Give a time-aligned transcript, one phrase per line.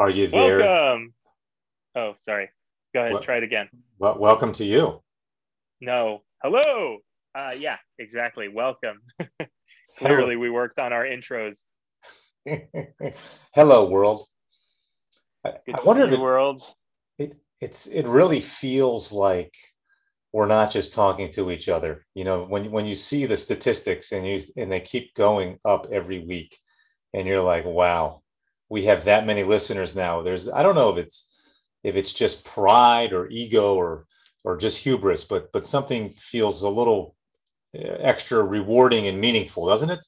[0.00, 0.60] Are you there?
[0.60, 1.12] Welcome.
[1.94, 2.48] Oh, sorry.
[2.94, 3.12] Go ahead.
[3.12, 3.22] What?
[3.22, 3.68] Try it again.
[3.98, 5.02] Well, welcome to you.
[5.82, 6.22] No.
[6.42, 6.96] Hello.
[7.34, 8.48] Uh, yeah, exactly.
[8.48, 9.02] Welcome.
[9.98, 11.58] Clearly, we worked on our intros.
[13.54, 14.24] Hello, world.
[15.44, 16.62] I, Good I wonder if world.
[17.18, 19.52] it it's it really feels like
[20.32, 22.06] we're not just talking to each other.
[22.14, 25.88] You know, when when you see the statistics and you and they keep going up
[25.92, 26.56] every week,
[27.12, 28.19] and you're like, wow,
[28.70, 30.22] we have that many listeners now.
[30.22, 34.06] There's I don't know if it's if it's just pride or ego or
[34.44, 37.16] or just hubris, but but something feels a little
[37.76, 40.06] uh, extra rewarding and meaningful, doesn't it?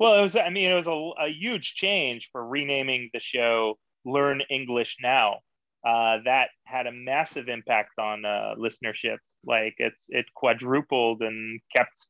[0.00, 0.36] Well, it was.
[0.36, 5.40] I mean, it was a, a huge change for renaming the show "Learn English Now."
[5.84, 9.18] Uh, that had a massive impact on uh, listenership.
[9.44, 12.06] Like it's it quadrupled and kept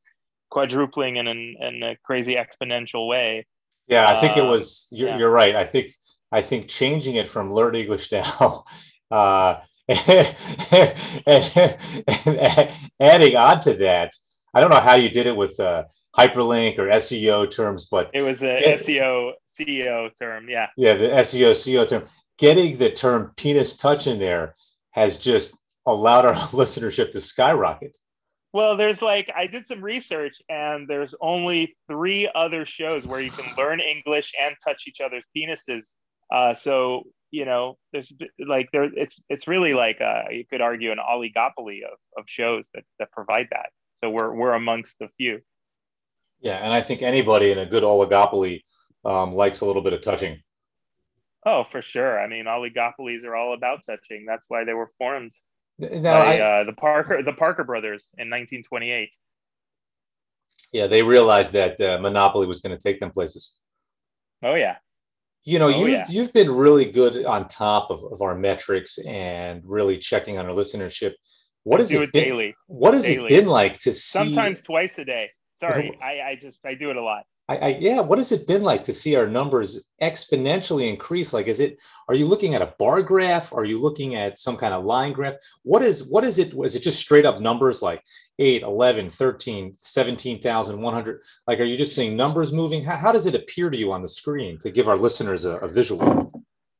[0.51, 3.45] quadrupling in, an, in a crazy exponential way.
[3.87, 4.87] Yeah, I think it Uh, was.
[4.90, 5.18] You're, yeah.
[5.18, 5.54] you're right.
[5.54, 5.90] I think
[6.32, 8.65] I think changing it from Learn English Now,
[9.10, 9.57] uh,
[9.88, 10.35] and,
[11.26, 14.13] and adding on to that.
[14.57, 15.85] I don't know how you did it with uh,
[16.16, 20.48] hyperlink or SEO terms, but It was a Get- SEO CEO term.
[20.48, 20.69] Yeah.
[20.76, 22.04] yeah, the SEO SEO term.
[22.38, 24.54] Getting the term penis touch in there
[24.93, 27.96] has just allowed our listenership to skyrocket.
[28.55, 33.33] Well, there's like I did some research, and there's only three other shows where you
[33.33, 35.97] can learn English and touch each other's penises.
[36.33, 40.93] Uh, so you know, there's like there, it's it's really like uh, you could argue
[40.93, 43.71] an oligopoly of, of shows that that provide that.
[43.97, 45.41] So we're we're amongst the few.
[46.41, 48.63] Yeah, and I think anybody in a good oligopoly
[49.05, 50.41] um, likes a little bit of touching.
[51.45, 52.21] Oh, for sure.
[52.21, 54.27] I mean, oligopolies are all about touching.
[54.29, 55.32] That's why they were formed
[55.78, 59.10] Now, by I, uh, the Parker the Parker brothers in 1928.
[60.72, 63.54] yeah, they realized that uh, monopoly was going to take them places.
[64.42, 64.76] Oh yeah.
[65.44, 66.06] You know, Oh, you've yeah.
[66.08, 70.52] you've been really good on top of, of our metrics and really checking on our
[70.54, 71.12] listenership.
[71.64, 72.24] What has do it it been?
[72.24, 72.54] daily.
[72.66, 73.26] What has daily.
[73.26, 73.98] it been like to see?
[73.98, 75.30] Sometimes twice a day.
[75.54, 77.24] Sorry, I, I just I do it a lot.
[77.49, 78.00] I, I yeah.
[78.00, 81.32] What has it been like to see our numbers exponentially increase?
[81.32, 81.81] Like, is it?
[82.09, 83.53] Are you looking at a bar graph?
[83.53, 85.34] Are you looking at some kind of line graph?
[85.62, 86.05] What is?
[86.05, 86.55] What is it?
[86.55, 88.03] Is it just straight up numbers like
[88.38, 91.22] 8, 11, 13, 17,100?
[91.47, 92.82] Like, are you just seeing numbers moving?
[92.82, 95.56] How, how does it appear to you on the screen to give our listeners a,
[95.59, 96.33] a visual?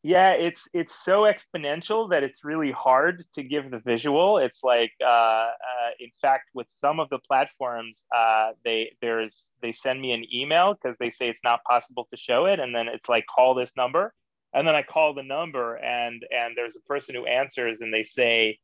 [0.07, 4.37] Yeah, it's it's so exponential that it's really hard to give the visual.
[4.37, 5.51] It's like, uh, uh,
[5.99, 10.75] in fact, with some of the platforms, uh, they there's they send me an email
[10.75, 13.79] because they say it's not possible to show it, and then it's like call this
[13.79, 14.13] number,
[14.53, 18.03] and then I call the number, and and there's a person who answers, and they
[18.03, 18.59] say,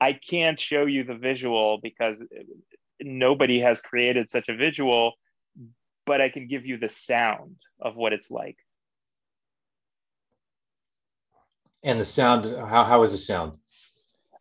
[0.00, 2.24] I can't show you the visual because
[3.00, 5.12] nobody has created such a visual,
[6.04, 8.56] but I can give you the sound of what it's like.
[11.82, 13.58] And the sound, how, how is the sound?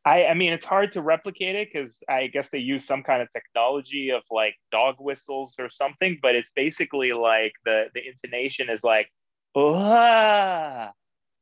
[0.06, 3.22] I, I mean, it's hard to replicate it because I guess they use some kind
[3.22, 8.70] of technology of like dog whistles or something, but it's basically like the, the intonation
[8.70, 9.08] is like,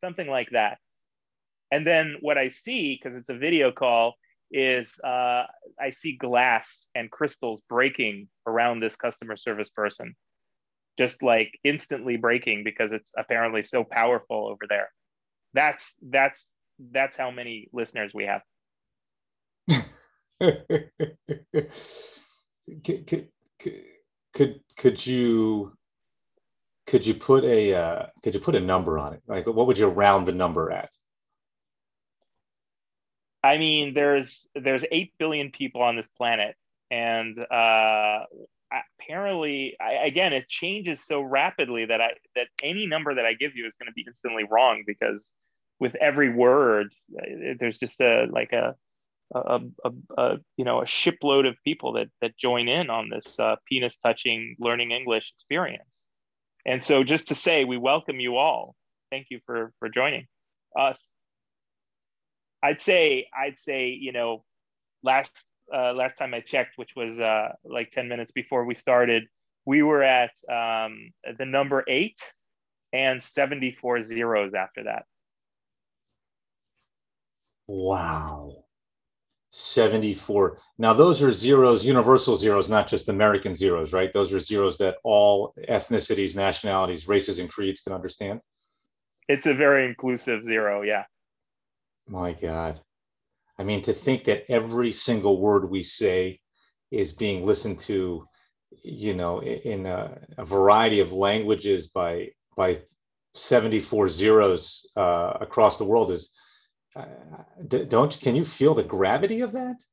[0.01, 0.77] something like that.
[1.71, 4.15] And then what I see, because it's a video call,
[4.51, 5.43] is uh,
[5.79, 10.15] I see glass and crystals breaking around this customer service person,
[10.97, 14.89] just like instantly breaking because it's apparently so powerful over there.
[15.57, 16.53] That's that's
[16.91, 18.43] that's how many listeners we have.
[22.83, 23.29] could, could,
[24.35, 25.73] could could you
[26.85, 29.23] could you put a uh, could you put a number on it?
[29.25, 30.91] Like, what would you round the number at?
[33.43, 36.55] I mean, there's there's eight billion people on this planet,
[36.91, 38.19] and uh,
[39.01, 43.55] apparently, I, again, it changes so rapidly that I that any number that I give
[43.55, 45.33] you is going to be instantly wrong because
[45.79, 48.75] with every word, uh, there's just a like a
[49.33, 53.39] a, a, a you know a shipload of people that that join in on this
[53.39, 56.05] uh, penis touching learning English experience.
[56.65, 58.75] And so, just to say, we welcome you all.
[59.11, 60.27] Thank you for for joining
[60.77, 61.09] us.
[62.63, 64.43] I'd say I'd say you know
[65.03, 65.31] last
[65.73, 69.23] uh, last time I checked, which was uh, like ten minutes before we started,
[69.65, 72.19] we were at um, the number eight
[72.93, 75.05] and seventy four zeros after that.
[77.67, 78.63] Wow.
[79.49, 80.57] 74.
[80.77, 84.11] Now, those are zeros, universal zeros, not just American zeros, right?
[84.11, 88.41] Those are zeros that all ethnicities, nationalities, races, and creeds can understand.
[89.27, 91.05] It's a very inclusive zero, yeah.
[92.07, 92.79] My God.
[93.57, 96.39] I mean, to think that every single word we say
[96.91, 98.25] is being listened to,
[98.83, 102.77] you know, in a, a variety of languages by by
[103.35, 106.31] 74 zeros uh, across the world is
[106.97, 109.83] uh, don't can you feel the gravity of that?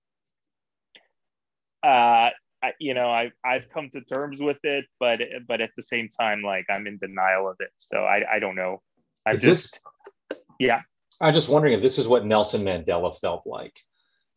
[1.82, 2.30] Uh
[2.62, 6.08] I, you know I, i've come to terms with it but but at the same
[6.08, 7.70] time like i'm in denial of it.
[7.78, 8.80] So i i don't know.
[9.26, 9.80] I just
[10.30, 10.80] this, yeah.
[11.20, 13.78] I'm just wondering if this is what nelson mandela felt like.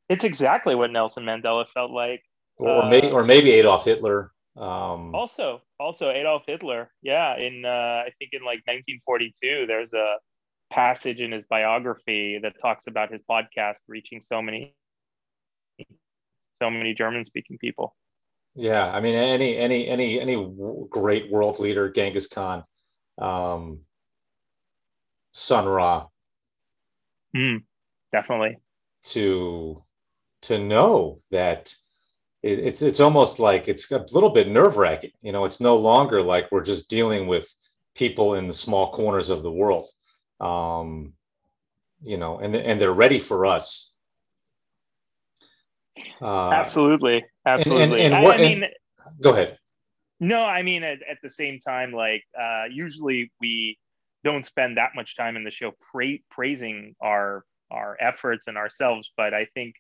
[0.10, 2.22] It's exactly what nelson mandela felt like.
[2.58, 6.90] Or, uh, maybe or maybe adolf hitler um, also, also Adolf Hitler.
[7.04, 10.16] Yeah, in uh, I think in like 1942, there's a
[10.70, 14.76] passage in his biography that talks about his podcast reaching so many,
[16.56, 17.96] so many German-speaking people.
[18.56, 20.52] Yeah, I mean, any any any any
[20.90, 22.64] great world leader, Genghis Khan,
[23.20, 23.82] um,
[25.32, 26.08] Sun Ra.
[27.36, 27.64] Mm,
[28.12, 28.58] definitely.
[29.04, 29.84] To
[30.42, 31.76] to know that
[32.42, 35.12] it, it's it's almost like it's a little bit nerve wracking.
[35.22, 37.54] You know, it's no longer like we're just dealing with
[37.96, 39.90] people in the small corners of the world.
[40.40, 41.14] Um,
[42.02, 43.96] you know, and and they're ready for us.
[46.22, 47.84] Uh, absolutely, absolutely.
[47.84, 48.66] And, and, and what, I mean,
[49.22, 49.58] go ahead.
[50.20, 53.78] No, I mean at, at the same time, like uh, usually we
[54.24, 59.12] don't spend that much time in the show pra- praising our our efforts and ourselves,
[59.18, 59.76] but I think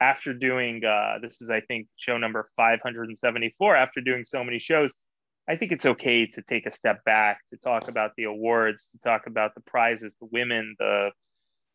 [0.00, 3.76] after doing uh, this is I think show number 574.
[3.76, 4.92] After doing so many shows,
[5.50, 8.98] I think it's okay to take a step back to talk about the awards, to
[9.00, 11.10] talk about the prizes, the women, the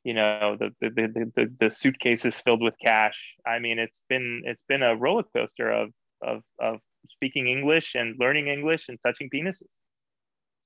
[0.06, 3.36] you know the the, the, the, the suitcases filled with cash.
[3.46, 5.90] I mean, it's been it's been a roller coaster of
[6.22, 6.80] of of
[7.10, 9.74] speaking English and learning English and touching penises.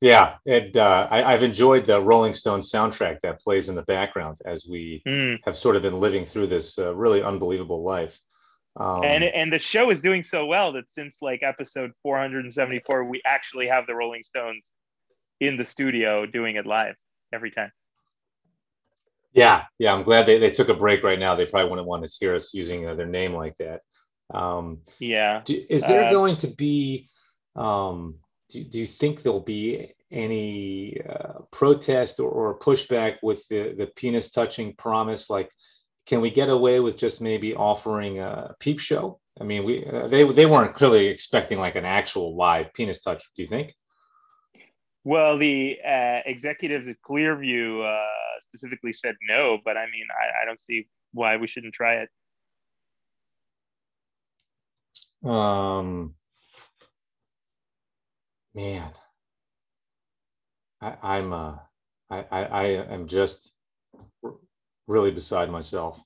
[0.01, 4.37] Yeah, and uh, I, have enjoyed the Rolling Stone soundtrack that plays in the background
[4.45, 5.37] as we mm.
[5.43, 8.17] have sort of been living through this uh, really unbelievable life.
[8.79, 13.21] Um, and and the show is doing so well that since like episode 474, we
[13.25, 14.73] actually have the Rolling Stones
[15.39, 16.95] in the studio doing it live
[17.33, 17.71] every time.
[19.33, 21.35] Yeah, yeah, I'm glad they, they took a break right now.
[21.35, 23.81] They probably wouldn't want to hear us using their name like that.
[24.33, 25.41] Um, yeah.
[25.43, 27.09] Do, is there uh, going to be
[27.55, 28.15] um,
[28.49, 33.87] do, do you think there'll be any uh, protest or, or pushback with the, the
[33.87, 35.29] penis touching promise?
[35.29, 35.51] Like,
[36.09, 39.19] can we get away with just maybe offering a peep show?
[39.39, 43.23] I mean, we uh, they they weren't clearly expecting like an actual live penis touch.
[43.35, 43.75] Do you think?
[45.03, 50.45] Well, the uh, executives at Clearview uh, specifically said no, but I mean, I, I
[50.45, 52.09] don't see why we shouldn't try it.
[55.23, 56.15] Um,
[58.55, 58.91] man,
[60.81, 61.55] I, I'm uh,
[62.09, 63.53] I, I, I am just
[64.89, 66.01] really beside myself.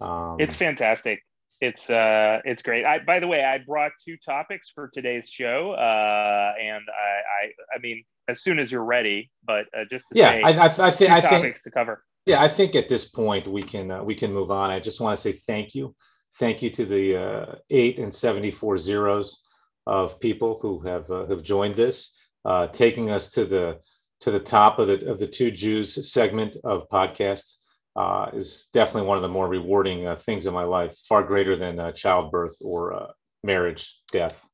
[0.00, 1.20] Um, it's fantastic.
[1.60, 2.84] It's uh, it's great.
[2.84, 7.76] I, by the way, I brought two topics for today's show, uh, and I, I,
[7.76, 10.90] I mean, as soon as you're ready, but uh, just yeah, say, I, I, I,
[10.92, 12.04] th- I think to cover.
[12.26, 14.70] Yeah, I think at this point we can uh, we can move on.
[14.70, 15.96] I just want to say thank you,
[16.38, 19.42] thank you to the uh, eight and seventy four zeros
[19.84, 23.80] of people who have uh, have joined this, uh, taking us to the
[24.20, 27.56] to the top of the of the two Jews segment of podcasts
[27.98, 31.56] uh, is definitely one of the more rewarding uh, things in my life, far greater
[31.56, 33.08] than uh, childbirth or uh,
[33.42, 34.48] marriage, death,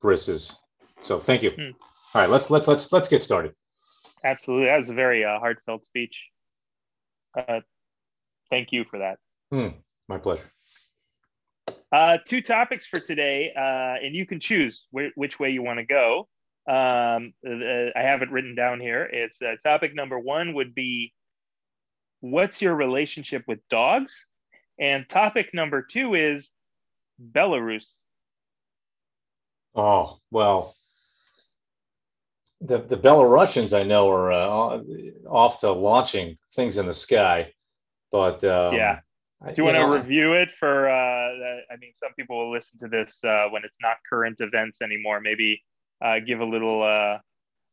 [0.00, 0.56] brisses.
[1.02, 1.50] So thank you.
[1.50, 1.70] Hmm.
[2.14, 3.52] All right, let's let's let's let's get started.
[4.24, 6.22] Absolutely, that was a very heartfelt speech.
[7.36, 9.18] thank you for that.
[9.50, 9.78] Hmm.
[10.08, 10.52] My pleasure.
[11.92, 15.80] Uh, two topics for today, uh, and you can choose wh- which way you want
[15.80, 16.28] to go.
[16.68, 19.02] Um, uh, I have it written down here.
[19.12, 21.12] It's uh, topic number one would be
[22.20, 24.26] what's your relationship with dogs?
[24.78, 26.52] And topic number two is
[27.32, 28.04] Belarus.
[29.74, 30.74] Oh, well,
[32.60, 34.80] the, the Belarusians I know are uh,
[35.28, 37.52] off to launching things in the sky.
[38.10, 39.00] But um, yeah,
[39.46, 40.88] do you, want to review it for?
[40.88, 40.92] Uh,
[41.72, 45.20] I mean, some people will listen to this uh, when it's not current events anymore.
[45.20, 45.62] Maybe
[46.04, 47.18] uh, give a little uh,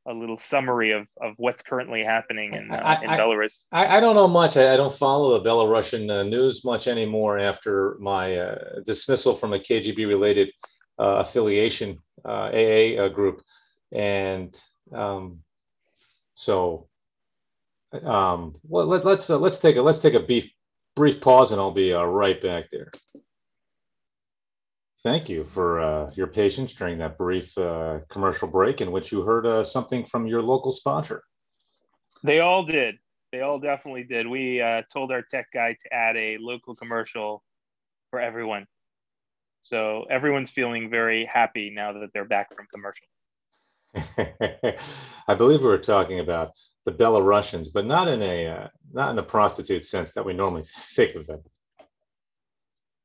[0.07, 3.65] a little summary of, of what's currently happening in, uh, I, in Belarus.
[3.71, 4.57] I, I, don't know much.
[4.57, 9.59] I, I don't follow the Belarusian uh, news much anymore after my dismissal from a
[9.59, 10.51] KGB related
[10.97, 13.43] affiliation AA group,
[13.91, 14.55] and
[14.93, 15.39] um,
[16.33, 16.87] so
[18.03, 20.51] um, well, let, us let's, let's take a let's take a beef
[20.95, 22.91] brief pause and I'll be uh, right back there.
[25.07, 29.21] Thank you for uh, your patience during that brief uh, commercial break in which you
[29.21, 31.23] heard uh, something from your local sponsor.
[32.23, 32.95] They all did.
[33.31, 34.27] They all definitely did.
[34.27, 37.41] We uh, told our tech guy to add a local commercial
[38.09, 38.65] for everyone.
[39.61, 43.07] So everyone's feeling very happy now that they're back from commercial.
[45.29, 46.51] I believe we were talking about
[46.83, 50.63] the Belarusians, but not in a uh, not in the prostitute sense that we normally
[50.65, 51.43] think of them.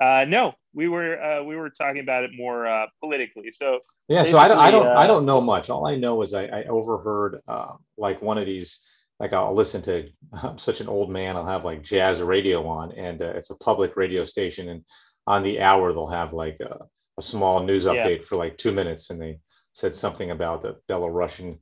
[0.03, 3.53] Uh, no, we were uh, we were talking about it more uh, politically.
[3.53, 3.79] So
[4.09, 5.71] yeah, so I don't I don't I uh, don't know much.
[5.71, 8.81] All I know is I, I overheard uh, like one of these.
[9.21, 10.09] Like I'll listen to
[10.43, 11.37] I'm such an old man.
[11.37, 14.85] I'll have like jazz radio on, and uh, it's a public radio station, and
[15.29, 16.81] on the hour they'll have like a,
[17.17, 18.25] a small news update yeah.
[18.25, 19.39] for like two minutes, and they
[19.73, 21.61] said something about the Belarusian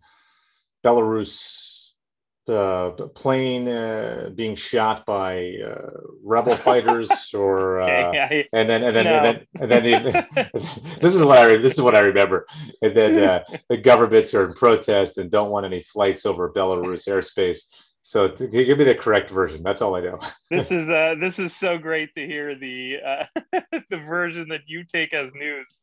[0.83, 1.80] Belarus
[2.51, 5.91] the plane uh, being shot by uh,
[6.23, 9.17] rebel fighters or uh, okay, and then and then no.
[9.17, 10.51] and then, and then the,
[11.01, 12.47] this is what I this is what I remember.
[12.83, 17.09] And then uh, the governments are in protest and don't want any flights over Belarus
[17.09, 17.63] airspace.
[18.03, 19.63] So give me the correct version.
[19.63, 20.19] That's all I know.
[20.51, 23.25] This is uh this is so great to hear the uh,
[23.91, 25.83] the version that you take as news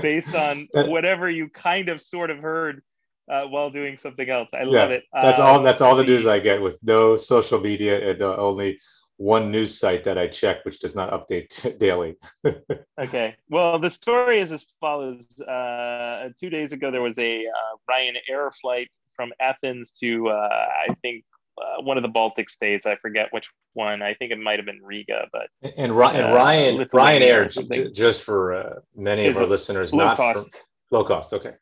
[0.00, 2.82] based on whatever you kind of sort of heard
[3.30, 4.50] uh, while doing something else.
[4.54, 5.04] I yeah, love it.
[5.12, 5.62] That's um, all.
[5.62, 8.78] That's all the news I get with no social media and uh, only
[9.18, 12.16] one news site that I check, which does not update daily.
[13.00, 13.36] okay.
[13.50, 15.26] Well, the story is as follows.
[15.40, 20.94] Uh, two days ago, there was a uh, Ryanair flight from Athens to, uh, I
[21.02, 21.24] think,
[21.60, 22.86] uh, one of the Baltic states.
[22.86, 24.00] I forget which one.
[24.00, 28.54] I think it might have been Riga, but and, and Ryan Ryanair, j- just for
[28.54, 30.52] uh, many of our listeners, not cost.
[30.52, 30.60] For,
[30.92, 31.32] low cost.
[31.32, 31.54] Okay.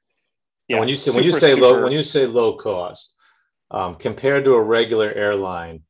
[0.68, 3.14] Yeah, when you say super, when you say super, low when you say low cost,
[3.70, 5.82] um, compared to a regular airline,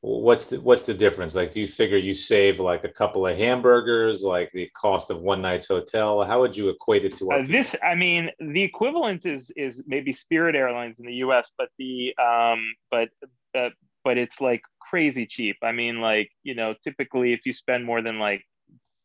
[0.00, 1.34] what's the what's the difference?
[1.34, 5.22] Like, do you figure you save like a couple of hamburgers, like the cost of
[5.22, 6.22] one night's hotel?
[6.24, 7.74] How would you equate it to uh, this?
[7.82, 12.60] I mean, the equivalent is is maybe Spirit Airlines in the U.S., but the um,
[12.90, 13.08] but
[13.56, 13.70] uh,
[14.04, 15.56] but it's like crazy cheap.
[15.62, 18.42] I mean, like you know, typically if you spend more than like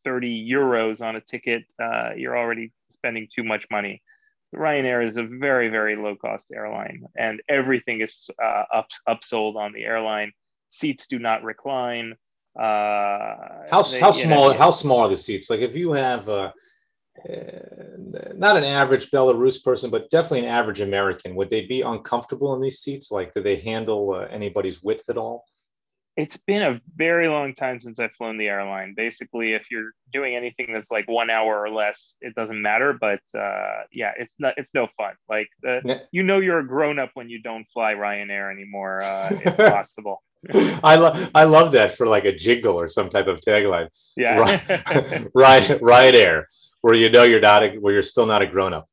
[0.04, 4.02] 30 euros on a ticket, uh, you're already spending too much money.
[4.54, 9.72] Ryanair is a very, very low cost airline, and everything is uh, up, upsold on
[9.72, 10.32] the airline.
[10.68, 12.14] Seats do not recline.
[12.58, 13.36] Uh,
[13.70, 15.50] how they, how small know, how small are the seats?
[15.50, 16.50] Like if you have uh,
[17.28, 17.34] uh,
[18.34, 22.60] not an average Belarus person, but definitely an average American, would they be uncomfortable in
[22.60, 23.10] these seats?
[23.10, 25.44] Like, do they handle uh, anybody's width at all?
[26.20, 28.92] It's been a very long time since I've flown the airline.
[28.94, 32.92] Basically, if you're doing anything that's like one hour or less, it doesn't matter.
[32.92, 34.54] But uh, yeah, it's not.
[34.58, 35.14] It's no fun.
[35.30, 35.80] Like uh,
[36.12, 39.02] you know, you're a grown up when you don't fly Ryanair anymore.
[39.02, 40.22] Uh, if possible.
[40.82, 43.88] I love I love that for like a jingle or some type of tagline.
[44.16, 44.36] Yeah,
[45.34, 46.44] Ryan Ryanair,
[46.82, 48.88] where you know you're not a, where you're still not a grown up.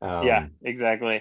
[0.00, 1.16] Um, yeah, exactly.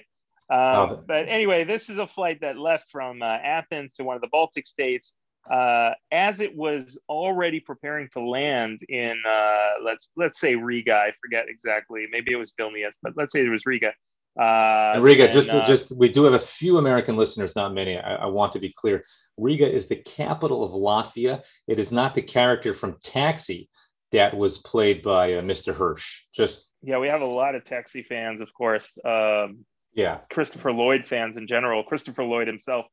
[0.50, 4.16] Um, oh, but anyway, this is a flight that left from uh, Athens to one
[4.16, 5.16] of the Baltic states
[5.50, 10.94] uh, as it was already preparing to land in uh, let's let's say Riga.
[10.94, 12.06] I forget exactly.
[12.12, 13.94] Maybe it was Vilnius, but let's say it was Riga.
[14.40, 17.98] Uh, Riga, and, just uh, just we do have a few American listeners, not many.
[17.98, 19.04] I, I, want to be clear.
[19.38, 21.46] Riga is the capital of Latvia.
[21.68, 23.68] It is not the character from Taxi
[24.14, 25.76] that was played by uh, Mr.
[25.76, 26.26] Hirsch.
[26.34, 28.98] Just yeah, we have a lot of Taxi fans, of course.
[29.04, 31.84] Um, yeah, Christopher Lloyd fans in general.
[31.84, 32.86] Christopher Lloyd himself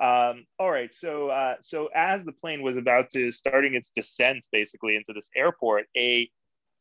[0.00, 4.46] um, all right, so uh, so as the plane was about to starting its descent
[4.52, 6.30] basically into this airport, a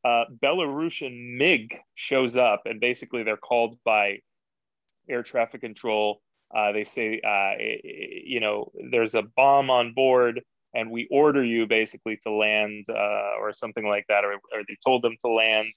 [0.04, 4.20] uh, Belarusian MiG shows up, and basically they're called by
[5.10, 6.22] air traffic control.
[6.56, 7.54] Uh, they say, uh,
[7.84, 10.42] you know, there's a bomb on board,
[10.74, 14.78] and we order you basically to land, uh, or something like that, or, or they
[14.86, 15.72] told them to land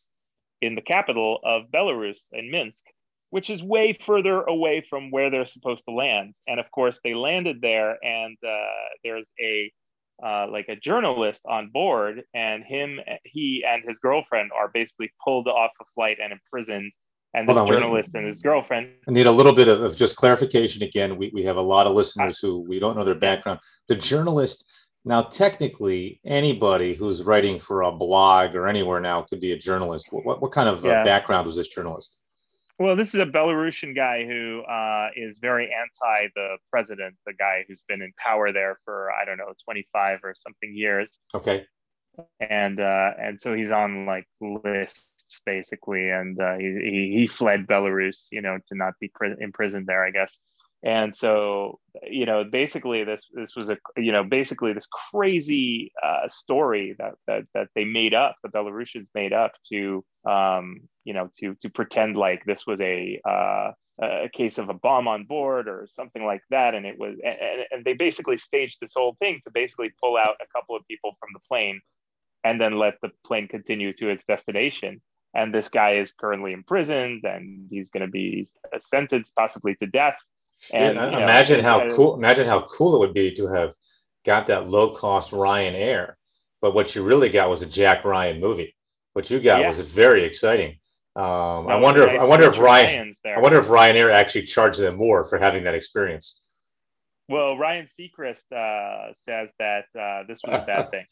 [0.60, 2.84] in the capital of Belarus in Minsk
[3.30, 6.34] which is way further away from where they're supposed to land.
[6.46, 9.72] And of course, they landed there, and uh, there's a
[10.24, 15.46] uh, like a journalist on board, and him, he, and his girlfriend are basically pulled
[15.46, 16.90] off a flight and imprisoned.
[17.34, 18.20] And this on, journalist wait.
[18.20, 18.88] and his girlfriend.
[19.06, 21.18] I need a little bit of, of, just clarification again.
[21.18, 23.60] We, we have a lot of listeners who we don't know their background.
[23.86, 24.68] The journalist,
[25.04, 30.06] now, technically, anybody who's writing for a blog or anywhere now could be a journalist.
[30.10, 31.00] What, what, what kind of uh, yeah.
[31.02, 32.18] uh, background was this journalist?
[32.78, 37.64] Well, this is a Belarusian guy who uh, is very anti the president, the guy
[37.66, 41.18] who's been in power there for I don't know, twenty five or something years.
[41.34, 41.66] Okay.
[42.40, 48.26] And uh, and so he's on like lists basically, and uh, he, he fled Belarus,
[48.30, 50.40] you know, to not be imprisoned there, I guess
[50.82, 56.28] and so you know basically this this was a you know basically this crazy uh,
[56.28, 61.30] story that, that that they made up the belarusians made up to um, you know
[61.38, 65.66] to to pretend like this was a uh, a case of a bomb on board
[65.66, 67.36] or something like that and it was and,
[67.72, 71.12] and they basically staged this whole thing to basically pull out a couple of people
[71.18, 71.80] from the plane
[72.44, 75.00] and then let the plane continue to its destination
[75.34, 78.48] and this guy is currently imprisoned and he's going to be
[78.80, 80.16] sentenced possibly to death.
[80.72, 82.16] And yeah, imagine know, how uh, cool!
[82.16, 83.74] Imagine how cool it would be to have
[84.24, 86.14] got that low cost Ryanair,
[86.60, 88.74] but what you really got was a Jack Ryan movie.
[89.12, 89.68] What you got yeah.
[89.68, 90.78] was very exciting.
[91.16, 94.96] Um, I wonder if I wonder if Ryan I wonder if Ryanair actually charged them
[94.96, 96.40] more for having that experience.
[97.28, 101.04] Well, Ryan Seacrest uh, says that uh, this was a bad thing.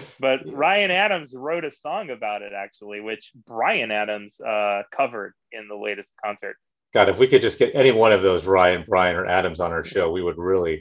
[0.20, 5.66] but Ryan Adams wrote a song about it, actually, which Bryan Adams uh, covered in
[5.66, 6.56] the latest concert.
[6.94, 9.72] God, if we could just get any one of those Ryan, Brian, or Adams on
[9.72, 10.80] our show, we would really,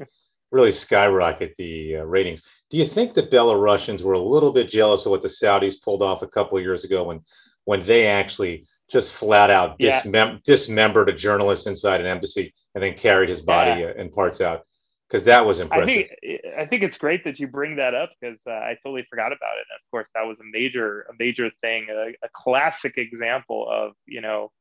[0.52, 2.44] really skyrocket the uh, ratings.
[2.70, 6.02] Do you think the Belarusians were a little bit jealous of what the Saudis pulled
[6.04, 7.22] off a couple of years ago when,
[7.66, 10.02] when they actually just flat out yeah.
[10.46, 13.94] dismembered a journalist inside an embassy and then carried his body yeah.
[13.98, 14.64] and parts out?
[15.08, 15.88] Because that was impressive.
[15.88, 16.12] I think,
[16.58, 19.56] I think it's great that you bring that up because uh, I totally forgot about
[19.58, 19.66] it.
[19.72, 23.94] And of course, that was a major, a major thing, a, a classic example of
[24.06, 24.52] you know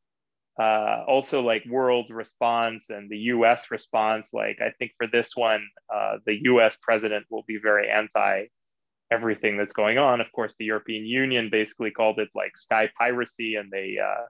[0.59, 4.29] uh, also like world response and the US response.
[4.33, 8.47] Like, I think for this one, uh, the US president will be very anti
[9.11, 10.21] everything that's going on.
[10.21, 14.25] Of course, the European Union basically called it like sky piracy, and they uh,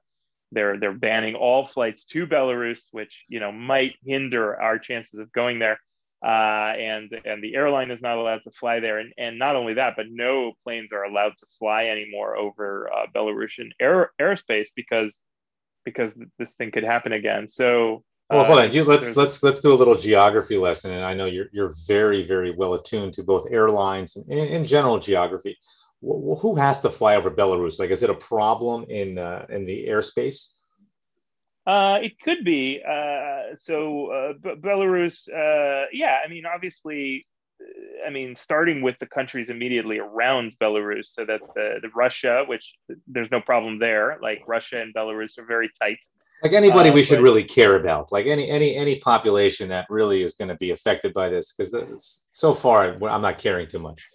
[0.52, 5.33] they're they're banning all flights to Belarus, which you know might hinder our chances of
[5.33, 5.78] going there.
[6.25, 9.75] Uh, and and the airline is not allowed to fly there, and, and not only
[9.75, 15.21] that, but no planes are allowed to fly anymore over uh, Belarusian air, airspace because
[15.87, 17.49] because this thing could happen again.
[17.49, 18.69] So well, hold on.
[18.69, 21.73] Uh, you, let's let's let's do a little geography lesson, and I know you're you're
[21.87, 25.57] very very well attuned to both airlines and in, general geography.
[26.02, 27.78] Who has to fly over Belarus?
[27.78, 30.50] Like, is it a problem in uh, in the airspace?
[31.66, 32.83] Uh, it could be.
[32.87, 36.19] Uh, so uh, B- Belarus, uh, yeah.
[36.25, 37.26] I mean, obviously,
[38.06, 41.06] I mean, starting with the countries immediately around Belarus.
[41.06, 42.75] So that's the, the Russia, which
[43.06, 44.18] there's no problem there.
[44.22, 45.98] Like Russia and Belarus are very tight.
[46.42, 50.22] Like anybody uh, we should really care about, like any any any population that really
[50.22, 54.07] is going to be affected by this, because so far I'm not caring too much.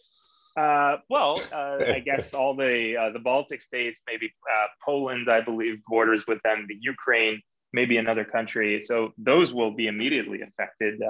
[0.55, 5.41] Uh, well, uh, I guess all the uh, the Baltic states, maybe uh, Poland, I
[5.41, 6.65] believe, borders with them.
[6.67, 7.41] The Ukraine,
[7.73, 8.83] maybe another country.
[8.83, 11.01] So those will be immediately affected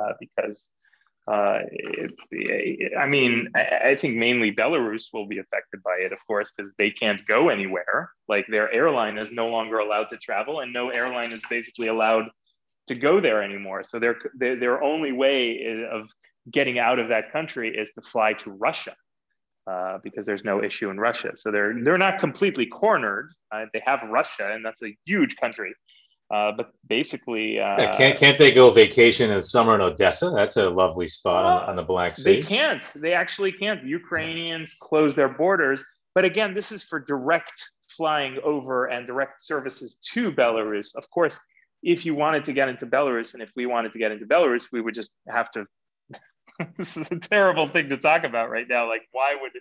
[1.27, 1.59] uh,
[2.99, 6.89] I mean, I think mainly Belarus will be affected by it, of course, because they
[6.89, 8.09] can't go anywhere.
[8.27, 12.25] Like their airline is no longer allowed to travel, and no airline is basically allowed
[12.87, 13.83] to go there anymore.
[13.87, 16.07] So their their, their only way of
[16.51, 18.95] getting out of that country is to fly to Russia.
[19.67, 23.29] Uh, because there's no issue in Russia, so they're they're not completely cornered.
[23.51, 25.71] Uh, they have Russia, and that's a huge country,
[26.31, 30.29] uh, but basically, uh, yeah, can't can't they go vacation in summer in Odessa?
[30.29, 32.35] That's a lovely spot on, on, the Black Sea.
[32.35, 32.83] They can't.
[32.95, 33.83] They actually can't.
[33.83, 35.83] Ukrainians close their borders,
[36.15, 40.95] but again, this is for direct flying over and direct services to Belarus.
[40.95, 41.37] Of course,
[41.83, 44.69] if you wanted to get into Belarus, and if we wanted to get into Belarus,
[44.71, 45.65] we would just have to.
[46.77, 48.87] this is a terrible thing to talk about right now.
[48.87, 49.51] Like, why would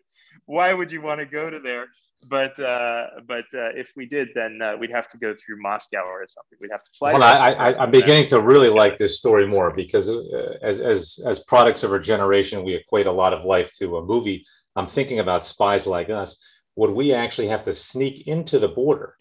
[0.47, 1.89] why would you want to go to there?
[2.29, 6.05] but uh, but uh, if we did, then uh, we'd have to go through Moscow
[6.05, 6.59] or something.
[6.61, 7.13] We'd have to fly.
[7.15, 11.41] Well, I, am beginning to really like this story more because uh, as as as
[11.41, 14.45] products of our generation, we equate a lot of life to a movie.
[14.77, 16.45] I'm thinking about spies like us.
[16.77, 19.17] Would we actually have to sneak into the border?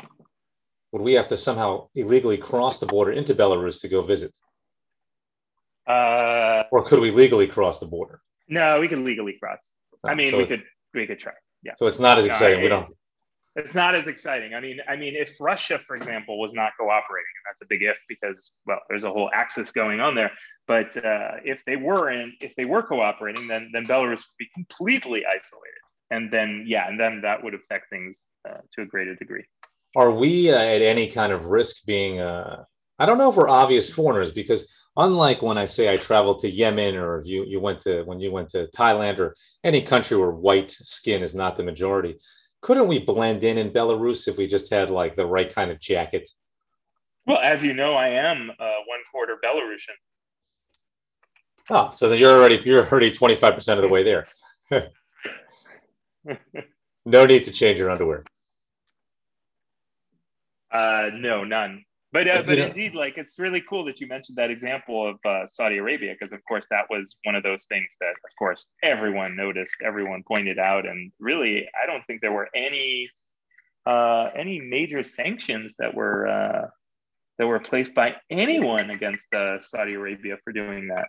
[0.92, 4.38] Would we have to somehow illegally cross the border into Belarus to go visit?
[5.88, 8.22] Uh, or could we legally cross the border?
[8.48, 9.60] No, we could legally cross.
[10.04, 11.74] I mean, so we could we could try yeah.
[11.78, 12.62] So it's not as exciting.
[12.64, 12.96] we don't.
[13.56, 14.54] It's not as exciting.
[14.54, 17.82] I mean, I mean, if Russia, for example, was not cooperating, and that's a big
[17.84, 20.32] if because well, there's a whole axis going on there.
[20.68, 24.50] But uh, if they were in, if they were cooperating, then then Belarus would be
[24.54, 29.16] completely isolated, and then yeah, and then that would affect things uh, to a greater
[29.16, 29.46] degree.
[29.96, 32.20] Are we uh, at any kind of risk being?
[32.20, 32.64] Uh,
[33.00, 36.50] I don't know if we're obvious foreigners because unlike when I say I traveled to
[36.50, 40.32] Yemen or you you went to when you went to Thailand or any country where
[40.32, 42.18] white skin is not the majority,
[42.62, 45.80] couldn't we blend in in Belarus if we just had like the right kind of
[45.80, 46.30] jacket?
[47.26, 49.96] Well, as you know, I am uh, one quarter Belarusian.
[51.72, 54.28] Oh, so then you're already you're already twenty five percent of the way there.
[57.06, 58.24] no need to change your underwear.
[60.72, 61.84] Uh, no, none.
[62.12, 65.46] But uh, but indeed, like it's really cool that you mentioned that example of uh,
[65.46, 69.36] Saudi Arabia because of course that was one of those things that of course everyone
[69.36, 73.10] noticed, everyone pointed out, and really I don't think there were any
[73.86, 76.68] uh, any major sanctions that were uh,
[77.38, 81.08] that were placed by anyone against uh, Saudi Arabia for doing that.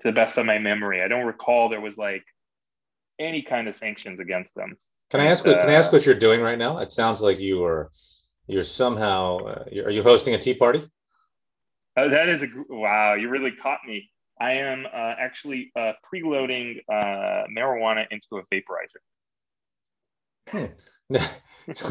[0.00, 2.24] To the best of my memory, I don't recall there was like
[3.20, 4.76] any kind of sanctions against them.
[5.10, 6.78] Can I ask what Can I ask what you're doing right now?
[6.78, 7.90] It sounds like you are
[8.46, 10.82] you're somehow uh, are you hosting a tea party?
[11.96, 13.14] Uh, that is a wow!
[13.14, 14.10] You really caught me.
[14.40, 19.00] I am uh, actually uh, preloading uh, marijuana into a vaporizer.
[20.50, 20.66] Hmm.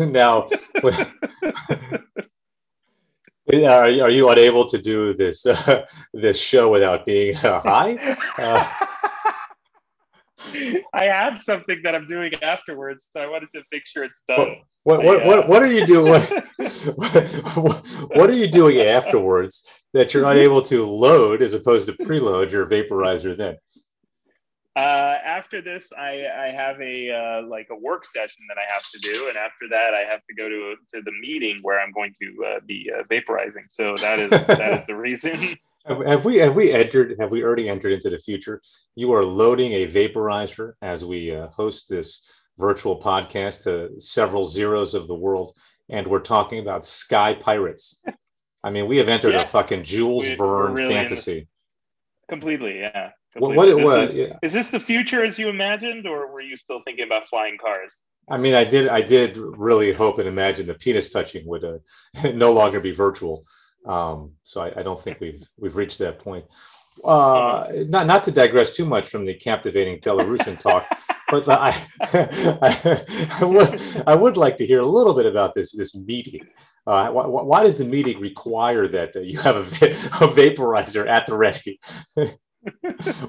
[3.52, 7.98] now, are, are you unable to do this uh, this show without being high?
[10.94, 14.58] I have something that I'm doing afterwards, so I wanted to make sure it's done.
[14.84, 16.12] What what, what, what, are you doing?
[16.12, 16.30] What,
[18.16, 22.66] what, are you doing afterwards that you're unable to load as opposed to preload your
[22.66, 23.56] vaporizer then?
[24.76, 28.84] Uh, after this, I, I have a uh, like a work session that I have
[28.90, 31.92] to do, and after that, I have to go to to the meeting where I'm
[31.92, 33.66] going to uh, be uh, vaporizing.
[33.70, 35.38] So that is that is the reason.
[35.86, 37.16] Have we have we entered?
[37.20, 38.62] Have we already entered into the future?
[38.96, 44.94] You are loading a vaporizer as we uh, host this virtual podcast to several zeros
[44.94, 45.58] of the world,
[45.90, 48.02] and we're talking about sky pirates.
[48.64, 49.42] I mean, we have entered yeah.
[49.42, 51.50] a fucking Jules we, Verne really fantasy.
[52.30, 53.10] Completely, yeah.
[53.34, 53.74] Completely.
[53.74, 54.38] What, what, is, yeah.
[54.42, 58.02] is this the future as you imagined, or were you still thinking about flying cars?
[58.30, 58.88] I mean, I did.
[58.88, 61.80] I did really hope and imagine the penis touching would uh,
[62.34, 63.44] no longer be virtual.
[63.86, 66.46] Um, so I, I, don't think we've we've reached that point.
[67.04, 70.86] Uh, not not to digress too much from the captivating Belarusian talk,
[71.30, 75.74] but I, I, I, would, I would like to hear a little bit about this
[75.74, 76.48] this meeting.
[76.86, 81.26] Uh, why, why, does the meeting require that uh, you have a, a, vaporizer at
[81.26, 81.80] the ready?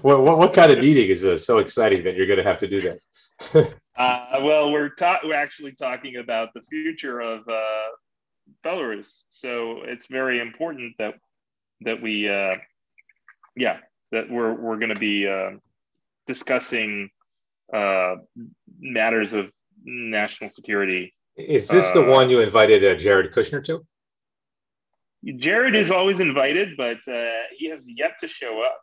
[0.02, 2.58] what, what, what, kind of meeting is this so exciting that you're going to have
[2.58, 3.74] to do that?
[3.96, 7.86] Uh, well, we're ta- we're actually talking about the future of uh,
[8.64, 9.24] Belarus.
[9.28, 11.14] So it's very important that
[11.82, 12.54] that we, uh,
[13.56, 13.78] yeah,
[14.12, 15.50] that we're we're going to be uh,
[16.26, 17.10] discussing
[17.72, 18.16] uh,
[18.78, 19.50] matters of
[19.84, 21.14] national security.
[21.36, 23.84] Is this the uh, one you invited uh, Jared Kushner to?
[25.36, 28.80] Jared is always invited, but uh, he has yet to show up.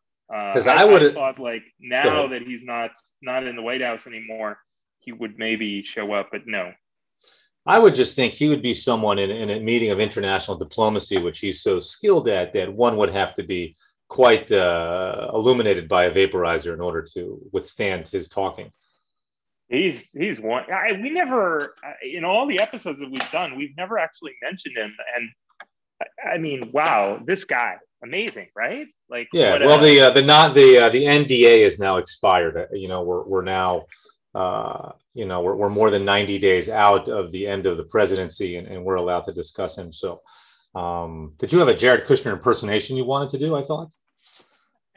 [0.47, 3.61] Because uh, I, I would have thought, like now that he's not not in the
[3.61, 4.57] White House anymore,
[4.99, 6.71] he would maybe show up, but no.
[7.65, 11.19] I would just think he would be someone in, in, a meeting of international diplomacy,
[11.19, 13.75] which he's so skilled at, that one would have to be
[14.07, 18.71] quite uh, illuminated by a vaporizer in order to withstand his talking.
[19.69, 20.65] He's he's one.
[20.69, 24.93] I, we never in all the episodes that we've done, we've never actually mentioned him.
[25.15, 25.29] And
[26.29, 28.87] I mean, wow, this guy, amazing, right?
[29.09, 29.59] Like, yeah.
[29.59, 32.67] Well, a, the uh, the not the uh, the NDA is now expired.
[32.73, 33.85] You know, we're we're now
[34.33, 37.83] uh, you know, we're, we're more than 90 days out of the end of the
[37.83, 39.91] presidency and, and we're allowed to discuss him.
[39.91, 40.21] So,
[40.73, 43.55] um, did you have a Jared Kushner impersonation you wanted to do?
[43.55, 43.93] I thought.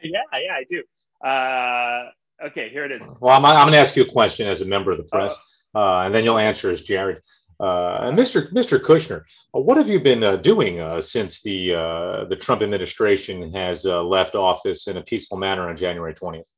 [0.01, 0.83] Yeah, yeah, I do.
[1.27, 3.01] Uh, okay, here it is.
[3.19, 5.35] Well, I'm, I'm going to ask you a question as a member of the press,
[5.73, 7.21] uh, and then you'll answer as Jared.
[7.59, 8.51] Uh, Mr.
[8.51, 8.79] Mr.
[8.79, 9.21] Kushner,
[9.55, 13.85] uh, what have you been uh, doing uh, since the uh, the Trump administration has
[13.85, 16.51] uh, left office in a peaceful manner on January 20th?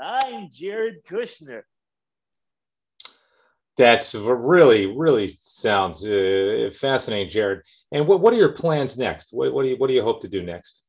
[0.00, 1.62] I'm Jared Kushner.
[3.76, 7.62] That's really, really sounds uh, fascinating, Jared.
[7.92, 9.32] And what, what are your plans next?
[9.32, 10.86] What, what do you what do you hope to do next?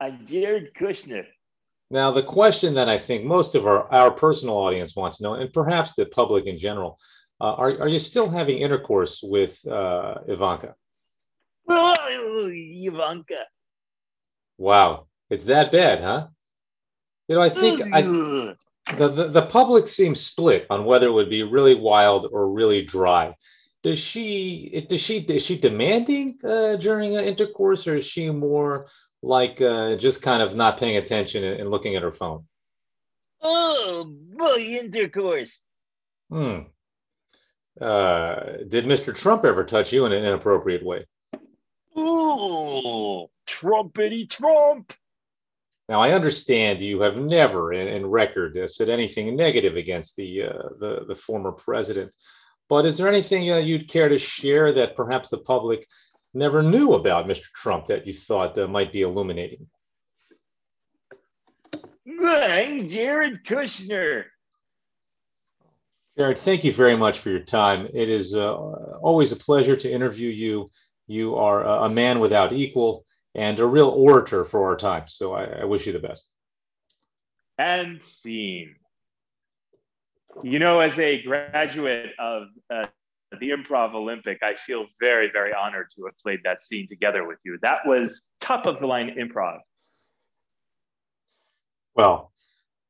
[0.00, 1.26] I'm Jared Kushner.
[1.90, 5.34] Now, the question that I think most of our, our personal audience wants to know,
[5.34, 6.98] and perhaps the public in general,
[7.40, 10.74] uh, are, are you still having intercourse with uh, Ivanka?
[11.68, 13.34] Ivanka.
[14.58, 16.28] Wow, it's that bad, huh?
[17.28, 21.30] You know, I think I, the, the the public seems split on whether it would
[21.30, 23.34] be really wild or really dry.
[23.82, 28.86] Does she does she is she demanding uh, during intercourse, or is she more
[29.22, 32.44] like uh, just kind of not paying attention and, and looking at her phone?
[33.40, 35.62] Oh boy, intercourse.
[36.30, 36.60] Hmm.
[37.80, 39.14] Uh, did Mr.
[39.14, 41.06] Trump ever touch you in an inappropriate way?
[41.98, 44.92] Ooh, Trumpity Trump.
[45.88, 50.44] Now I understand you have never, in, in record, uh, said anything negative against the,
[50.44, 52.14] uh, the the former president.
[52.68, 55.86] But is there anything uh, you'd care to share that perhaps the public
[56.32, 57.50] never knew about Mr.
[57.54, 59.66] Trump that you thought uh, might be illuminating?
[62.06, 62.50] Good.
[62.50, 64.24] I'm Jared Kushner.
[66.16, 67.88] Jared, thank you very much for your time.
[67.92, 70.68] It is uh, always a pleasure to interview you
[71.06, 75.04] you are a man without equal and a real orator for our time.
[75.06, 76.30] So I, I wish you the best.
[77.58, 78.76] And scene.
[80.42, 82.86] You know, as a graduate of uh,
[83.40, 87.38] the Improv Olympic, I feel very, very honored to have played that scene together with
[87.44, 87.58] you.
[87.62, 89.58] That was top of the line improv.
[91.94, 92.32] Well,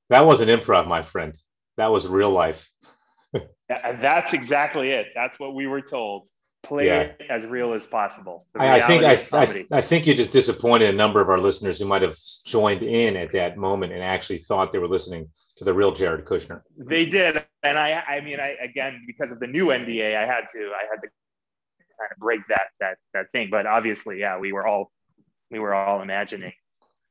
[0.08, 1.34] that wasn't improv, my friend.
[1.76, 2.70] That was real life.
[3.68, 5.08] That's exactly it.
[5.14, 6.28] That's what we were told.
[6.64, 7.00] Play Yeah.
[7.00, 8.46] it as real as possible.
[8.58, 9.66] I, I think I, I.
[9.78, 13.16] I think you just disappointed a number of our listeners who might have joined in
[13.16, 16.62] at that moment and actually thought they were listening to the real Jared Kushner.
[16.78, 20.46] They did, and I, I mean, I again because of the new NDA, I had
[20.52, 21.08] to, I had to
[21.98, 23.48] kind of break that that that thing.
[23.50, 24.90] But obviously, yeah, we were all,
[25.50, 26.52] we were all imagining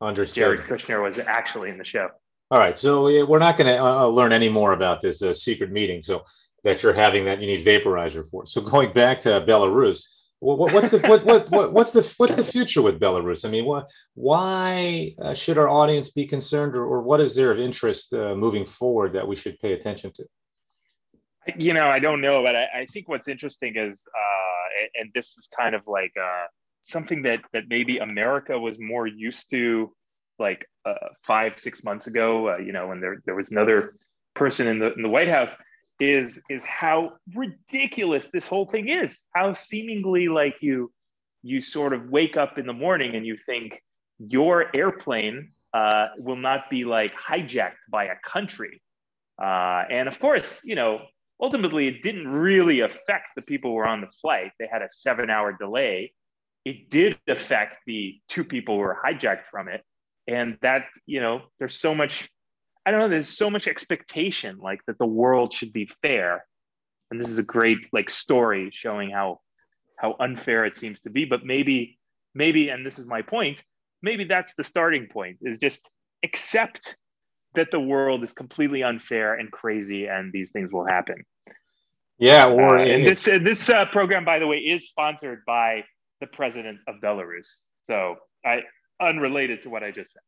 [0.01, 0.35] Understood.
[0.35, 2.09] Jared Kushner was actually in the show.
[2.51, 5.31] All right, so we- we're not going to uh, learn any more about this uh,
[5.33, 6.01] secret meeting.
[6.03, 6.25] So
[6.63, 8.45] that you're having that you need vaporizer for.
[8.45, 10.05] So going back to Belarus,
[10.39, 13.45] what, what- what's the what, what what what's the what's the future with Belarus?
[13.45, 17.51] I mean, what why uh, should our audience be concerned, or, or what is there
[17.51, 20.25] of interest uh, moving forward that we should pay attention to?
[21.57, 25.11] You know, I don't know, but I, I think what's interesting is, uh, and, and
[25.13, 26.45] this is kind of like uh,
[26.81, 29.93] something that that maybe America was more used to,
[30.39, 30.93] like uh,
[31.27, 32.49] five six months ago.
[32.49, 33.95] Uh, you know, when there there was another
[34.35, 35.55] person in the in the White House,
[35.99, 39.27] is is how ridiculous this whole thing is.
[39.33, 40.91] How seemingly like you
[41.43, 43.81] you sort of wake up in the morning and you think
[44.19, 48.81] your airplane uh, will not be like hijacked by a country.
[49.41, 51.01] Uh, and of course, you know,
[51.41, 54.51] ultimately it didn't really affect the people who were on the flight.
[54.59, 56.13] They had a seven hour delay.
[56.63, 59.83] It did affect the two people who were hijacked from it.
[60.27, 62.29] And that, you know, there's so much,
[62.85, 66.45] I don't know, there's so much expectation like that the world should be fair.
[67.09, 69.39] And this is a great like story showing how
[69.97, 71.25] how unfair it seems to be.
[71.25, 71.97] But maybe,
[72.33, 73.63] maybe, and this is my point,
[74.01, 75.89] maybe that's the starting point is just
[76.23, 76.97] accept
[77.55, 81.23] that the world is completely unfair and crazy and these things will happen.
[82.17, 85.83] Yeah, or Uh, and this uh, this uh, program, by the way, is sponsored by
[86.19, 87.47] the president of Belarus.
[87.85, 88.15] So
[88.45, 88.63] I
[89.01, 90.21] unrelated to what I just said.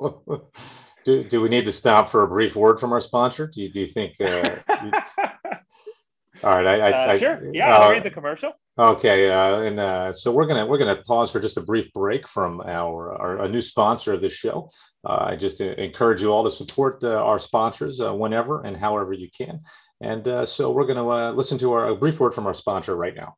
[1.04, 3.46] do, do we need to stop for a brief word from our sponsor?
[3.46, 4.14] Do you, do you think?
[4.20, 4.58] Uh,
[6.44, 7.40] all right, I, I, Uh, I sure.
[7.52, 8.52] Yeah, uh, I'll read the commercial.
[8.78, 12.26] Okay, uh, and uh, so we're gonna we're gonna pause for just a brief break
[12.26, 14.68] from our, our a new sponsor of this show.
[15.04, 18.76] Uh, I just uh, encourage you all to support uh, our sponsors uh, whenever and
[18.76, 19.60] however you can.
[20.00, 22.96] And uh, so we're gonna uh, listen to our a brief word from our sponsor
[22.96, 23.34] right now.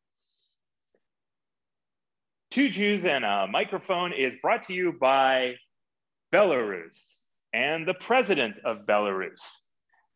[2.51, 5.57] Two Jews and a Microphone is brought to you by
[6.33, 7.24] Belarus
[7.55, 9.61] and the president of Belarus.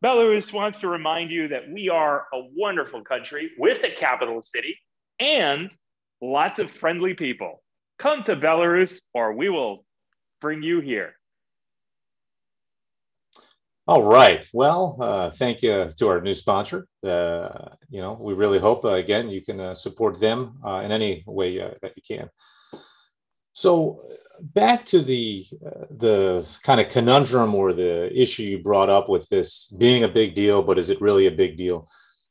[0.04, 4.76] Belarus wants to remind you that we are a wonderful country with a capital city
[5.18, 5.70] and
[6.20, 7.62] lots of friendly people.
[7.98, 9.84] Come to Belarus or we will
[10.40, 11.14] bring you here.
[13.86, 14.46] All right.
[14.52, 16.86] Well, uh, thank you to our new sponsor.
[17.02, 20.92] Uh, you know, we really hope uh, again you can uh, support them uh, in
[20.92, 22.28] any way uh, that you can.
[23.58, 24.02] So,
[24.40, 29.28] back to the uh, the kind of conundrum or the issue you brought up with
[29.30, 31.84] this being a big deal, but is it really a big deal?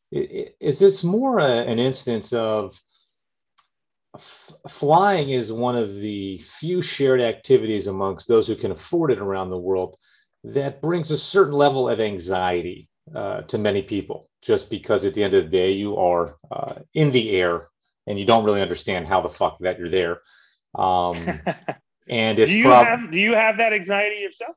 [0.10, 2.80] Is this more a, an instance of
[4.16, 9.20] f- flying is one of the few shared activities amongst those who can afford it
[9.20, 9.98] around the world
[10.46, 15.26] that brings a certain level of anxiety uh, to many people just because at the
[15.26, 17.68] end of the day you are uh, in the air
[18.08, 20.22] and you don't really understand how the fuck that you're there
[20.78, 21.16] um,
[22.10, 24.56] and it's do you prob- have do you have that anxiety yourself?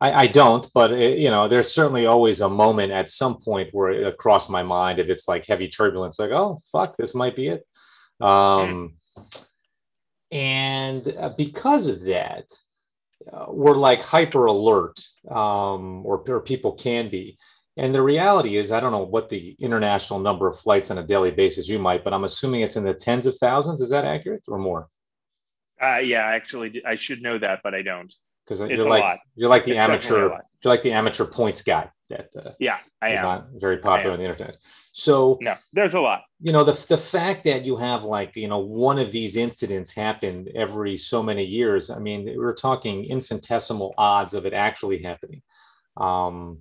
[0.00, 3.70] I, I don't but it, you know there's certainly always a moment at some point
[3.72, 7.36] where it crossed my mind if it's like heavy turbulence like oh fuck this might
[7.36, 7.64] be it.
[8.20, 8.94] Um,
[10.30, 12.44] and uh, because of that
[13.32, 15.00] uh, we're like hyper alert
[15.30, 17.38] um, or, or people can be.
[17.76, 21.02] And the reality is i don't know what the international number of flights on a
[21.02, 23.80] daily basis you might but i'm assuming it's in the tens of thousands.
[23.80, 24.88] Is that accurate or more
[25.82, 28.12] Uh, yeah, actually, I should know that, but I don't.
[28.46, 29.18] because you're like lot.
[29.34, 30.28] you're like the It's amateur
[30.62, 33.24] you're like the amateur points guy that uh, Yeah, I is am.
[33.24, 34.56] not very popular on the internet
[34.92, 36.22] so No, there's a lot.
[36.40, 39.94] you know the the fact that you have like you know one of these incidents
[39.94, 45.40] happen every so many years i mean we're talking infinitesimal odds of it actually happening
[45.96, 46.58] um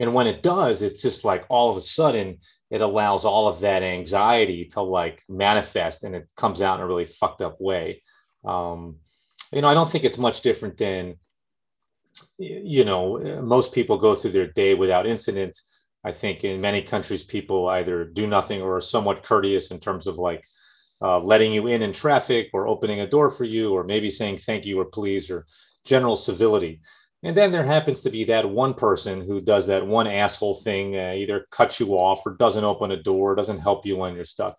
[0.00, 2.36] and when it does it's just like all of a sudden
[2.70, 6.86] it allows all of that anxiety to like manifest and it comes out in a
[6.86, 8.02] really fucked up way
[8.48, 8.96] um
[9.52, 11.14] you know i don't think it's much different than
[12.38, 15.56] you know most people go through their day without incident
[16.04, 20.06] I think in many countries, people either do nothing or are somewhat courteous in terms
[20.06, 20.46] of like
[21.02, 24.38] uh, letting you in in traffic or opening a door for you or maybe saying
[24.38, 25.46] thank you or please or
[25.84, 26.80] general civility.
[27.24, 30.96] And then there happens to be that one person who does that one asshole thing,
[30.96, 34.24] uh, either cuts you off or doesn't open a door, doesn't help you when you're
[34.24, 34.56] stuck.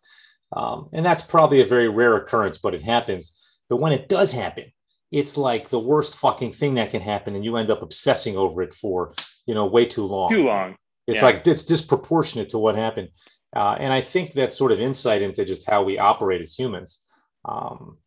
[0.51, 3.48] Um, and that's probably a very rare occurrence, but it happens.
[3.69, 4.65] But when it does happen,
[5.11, 8.61] it's like the worst fucking thing that can happen, and you end up obsessing over
[8.61, 9.13] it for
[9.45, 10.31] you know way too long.
[10.31, 10.75] Too long.
[11.07, 11.27] It's Yeah.
[11.29, 13.09] like it's disproportionate to what happened,
[13.55, 17.03] uh, and I think that's sort of insight into just how we operate as humans,
[17.45, 17.97] um,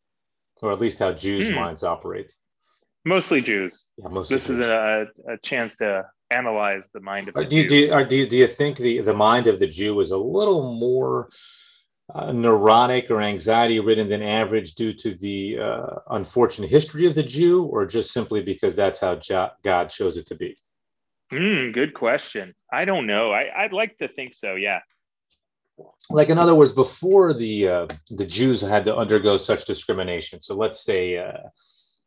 [0.61, 1.57] or at least how Jews' Hmm.
[1.57, 2.33] minds operate.
[3.05, 3.85] Mostly Jews.
[3.99, 7.69] Yeah, most This is a, a chance to analyze the mind of Or do you,
[7.69, 10.17] do, you, do, you, do you think the, the mind of the Jew is a
[10.17, 11.29] little more
[12.15, 17.23] uh, neurotic or anxiety ridden than average due to the uh, unfortunate history of the
[17.23, 19.19] Jew, or just simply because that's how
[19.63, 20.57] God chose it to be?
[21.31, 22.55] Hmm, good question.
[22.71, 23.33] I don't know.
[23.33, 24.55] I, I'd like to think so.
[24.55, 24.81] Yeah.
[26.11, 30.43] Like in other words, before the uh, the Jews had to undergo such discrimination.
[30.43, 31.39] So let's say uh,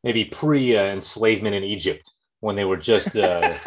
[0.04, 2.08] maybe pre uh, enslavement in Egypt,
[2.42, 3.58] when they were just uh,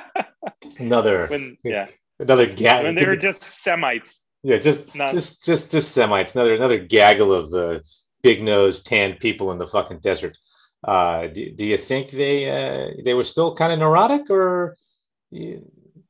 [0.78, 1.86] another when yeah,
[2.18, 2.84] another gag.
[2.84, 4.26] when they were just Semites.
[4.42, 6.34] Yeah, just Not- just just just Semites.
[6.34, 7.80] Another another gaggle of uh,
[8.22, 10.38] big nosed tanned people in the fucking desert.
[10.82, 14.76] Uh, do, do you think they uh, they were still kind of neurotic, or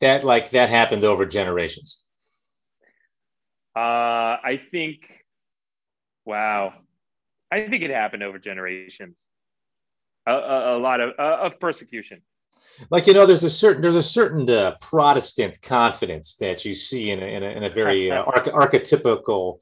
[0.00, 2.02] that like that happened over generations?
[3.74, 5.24] Uh, I think.
[6.24, 6.74] Wow,
[7.50, 9.26] I think it happened over generations.
[10.26, 12.22] A, a, a lot of uh, of persecution.
[12.90, 17.10] Like you know, there's a certain there's a certain uh, Protestant confidence that you see
[17.10, 19.58] in a, in a, in a very uh, arch- archetypical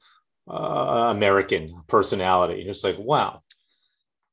[0.49, 2.57] uh, American personality.
[2.63, 3.43] You're just like, wow,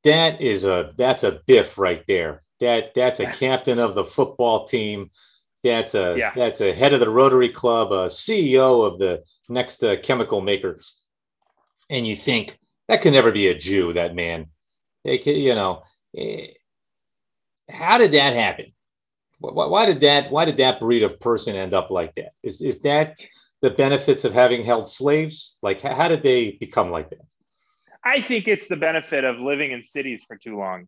[0.03, 2.43] that is a that's a biff right there.
[2.59, 5.09] That that's a captain of the football team.
[5.63, 6.31] That's a Yeah.
[6.35, 10.79] that's a head of the Rotary Club, a CEO of the next uh, chemical maker.
[11.89, 13.93] And you think that can never be a Jew.
[13.93, 14.47] That man,
[15.05, 15.81] can, you know.
[16.17, 16.47] eh,
[17.69, 18.67] how did that happen?
[19.41, 20.31] Wh- wh- Why did that?
[20.31, 22.31] Why did that breed of person end up like that?
[22.43, 23.17] Is is that
[23.61, 25.57] the benefits of having held slaves?
[25.61, 27.25] Like, how did they become like that?
[28.03, 30.87] I think it's the benefit of living in cities for too long,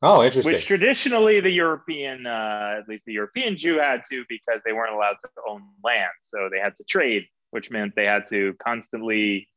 [0.00, 0.54] Oh, interesting.
[0.54, 4.94] which traditionally the European, uh, at least the European Jew, had to because they weren't
[4.94, 9.48] allowed to own land, so they had to trade, which meant they had to constantly,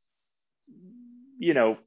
[1.39, 1.77] you know,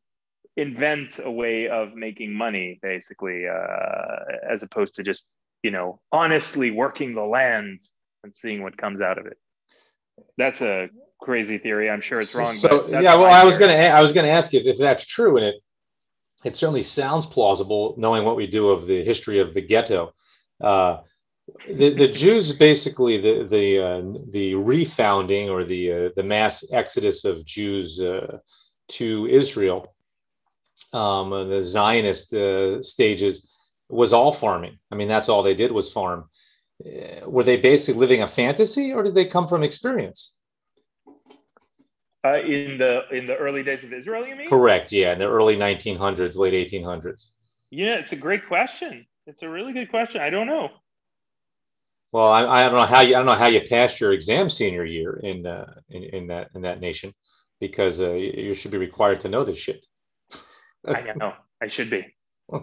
[0.56, 5.26] invent a way of making money, basically, uh, as opposed to just
[5.62, 7.80] you know honestly working the land
[8.22, 9.38] and seeing what comes out of it.
[10.38, 10.88] That's a
[11.20, 11.90] crazy theory.
[11.90, 12.52] I'm sure it's wrong.
[12.54, 13.76] So but yeah, well, I was theory.
[13.76, 15.56] gonna i was gonna ask you if, if that's true, and it
[16.44, 20.12] it certainly sounds plausible, knowing what we do of the history of the ghetto.
[20.60, 20.98] Uh,
[21.66, 27.24] the the Jews basically the the uh, the refounding or the uh, the mass exodus
[27.24, 28.38] of Jews uh,
[28.88, 29.93] to Israel,
[30.94, 33.50] um, uh, the Zionist uh, stages
[33.88, 34.78] was all farming.
[34.90, 36.24] I mean, that's all they did was farm.
[36.85, 40.38] Uh, were they basically living a fantasy, or did they come from experience?
[42.24, 44.48] Uh, in the in the early days of Israel, you mean?
[44.48, 44.92] Correct.
[44.92, 47.26] Yeah, in the early 1900s, late 1800s.
[47.70, 49.07] Yeah, it's a great question.
[49.26, 50.22] It's a really good question.
[50.22, 50.70] I don't know.
[52.12, 54.48] Well, I, I don't know how you I don't know how you passed your exam
[54.48, 57.12] senior year in uh, in, in that in that nation,
[57.61, 59.85] because uh, you you should be required to know this shit.
[60.87, 61.33] I know.
[61.62, 62.07] I should be.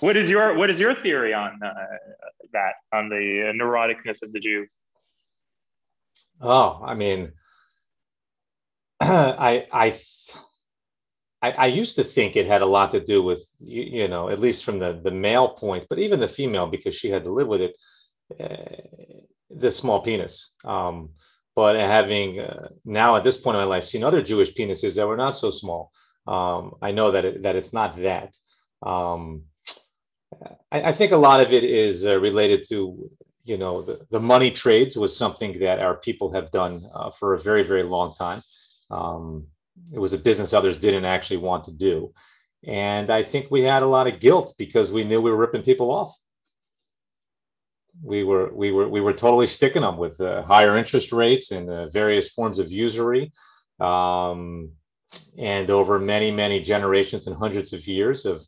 [0.00, 1.72] What is your What is your theory on uh,
[2.52, 4.66] that on the uh, neuroticness of the Jew?
[6.40, 7.32] Oh, I mean,
[9.00, 9.94] I, I,
[11.40, 14.28] I, I used to think it had a lot to do with you, you know,
[14.28, 17.32] at least from the the male point, but even the female because she had to
[17.32, 17.74] live with it,
[18.38, 18.82] uh,
[19.50, 20.52] the small penis.
[20.64, 21.10] Um,
[21.56, 25.06] but having uh, now at this point in my life seen other Jewish penises that
[25.06, 25.92] were not so small,
[26.26, 28.36] um, I know that it, that it's not that.
[28.82, 29.44] Um,
[30.72, 33.08] I, I think a lot of it is uh, related to
[33.44, 37.34] you know the, the money trades was something that our people have done uh, for
[37.34, 38.42] a very very long time.
[38.90, 39.46] Um,
[39.92, 42.12] it was a business others didn't actually want to do.
[42.66, 45.62] And i think we had a lot of guilt because we knew we were ripping
[45.62, 46.14] people off.
[48.02, 51.68] We were we were we were totally sticking them with uh, higher interest rates and
[51.68, 53.32] uh, various forms of usury.
[53.78, 54.72] Um,
[55.38, 58.42] and over many many generations and hundreds of years of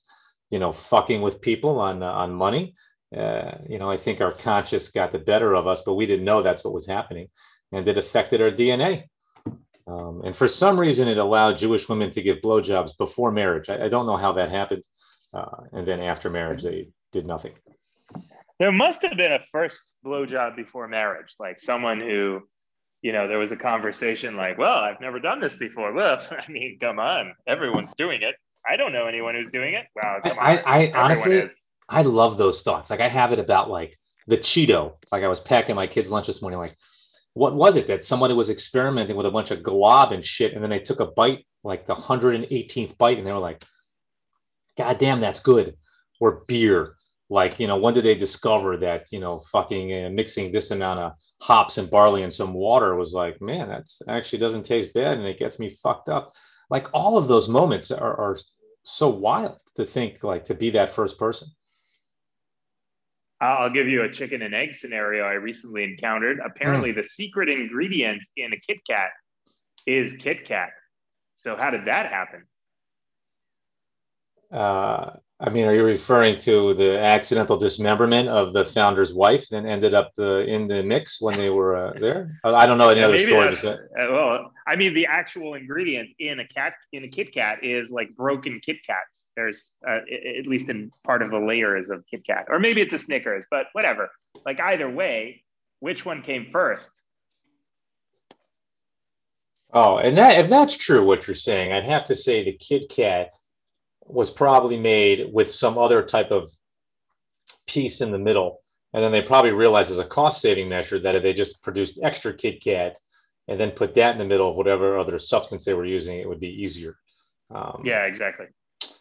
[0.50, 2.74] you know fucking with people on uh, on money
[3.14, 6.24] uh, you know, I think our conscious got the better of us, but we didn't
[6.24, 7.28] know that's what was happening,
[7.72, 9.04] and it affected our DNA.
[9.86, 13.68] Um, and for some reason, it allowed Jewish women to give blowjobs before marriage.
[13.68, 14.82] I, I don't know how that happened,
[15.32, 17.52] uh, and then after marriage, they did nothing.
[18.58, 22.40] There must have been a first blowjob before marriage, like someone who,
[23.02, 26.50] you know, there was a conversation like, "Well, I've never done this before." Well, I
[26.50, 28.34] mean, come on, everyone's doing it.
[28.68, 29.86] I don't know anyone who's doing it.
[29.94, 31.60] Well, come on, I, I honestly, is.
[31.88, 32.90] I love those thoughts.
[32.90, 34.94] Like I have it about like the Cheeto.
[35.12, 36.58] Like I was packing my kids' lunch this morning.
[36.58, 36.76] Like,
[37.34, 40.62] what was it that somebody was experimenting with a bunch of glob and shit, and
[40.62, 43.62] then they took a bite, like the hundred and eighteenth bite, and they were like,
[44.76, 45.76] God damn, that's good.
[46.20, 46.96] Or beer.
[47.28, 51.00] Like, you know, when did they discover that, you know, fucking uh, mixing this amount
[51.00, 55.18] of hops and barley and some water was like, man, that's actually doesn't taste bad
[55.18, 56.30] and it gets me fucked up.
[56.70, 58.36] Like all of those moments are, are
[58.84, 61.48] so wild to think like to be that first person.
[63.40, 66.38] I'll give you a chicken and egg scenario I recently encountered.
[66.44, 66.96] Apparently, mm.
[66.96, 69.10] the secret ingredient in a Kit Kat
[69.86, 70.70] is Kit Kat.
[71.42, 72.44] So, how did that happen?
[74.50, 79.66] Uh, I mean, are you referring to the accidental dismemberment of the founder's wife and
[79.66, 82.40] ended up uh, in the mix when they were uh, there?
[82.42, 83.78] I don't know any yeah, other story.
[83.78, 87.90] Uh, well, I mean, the actual ingredient in a cat in a Kit Kat is
[87.90, 89.26] like broken Kit Kats.
[89.36, 89.98] There's uh,
[90.38, 93.44] at least in part of the layers of Kit Kat, or maybe it's a Snickers,
[93.50, 94.08] but whatever.
[94.46, 95.44] Like either way,
[95.80, 96.90] which one came first?
[99.70, 102.88] Oh, and that if that's true, what you're saying, I'd have to say the Kit
[102.88, 103.30] Kat
[104.08, 106.50] was probably made with some other type of
[107.66, 108.60] piece in the middle.
[108.92, 111.98] And then they probably realized as a cost saving measure that if they just produced
[112.02, 112.96] extra Kit Kat
[113.48, 116.28] and then put that in the middle of whatever other substance they were using, it
[116.28, 116.96] would be easier.
[117.54, 118.46] Um, yeah, exactly.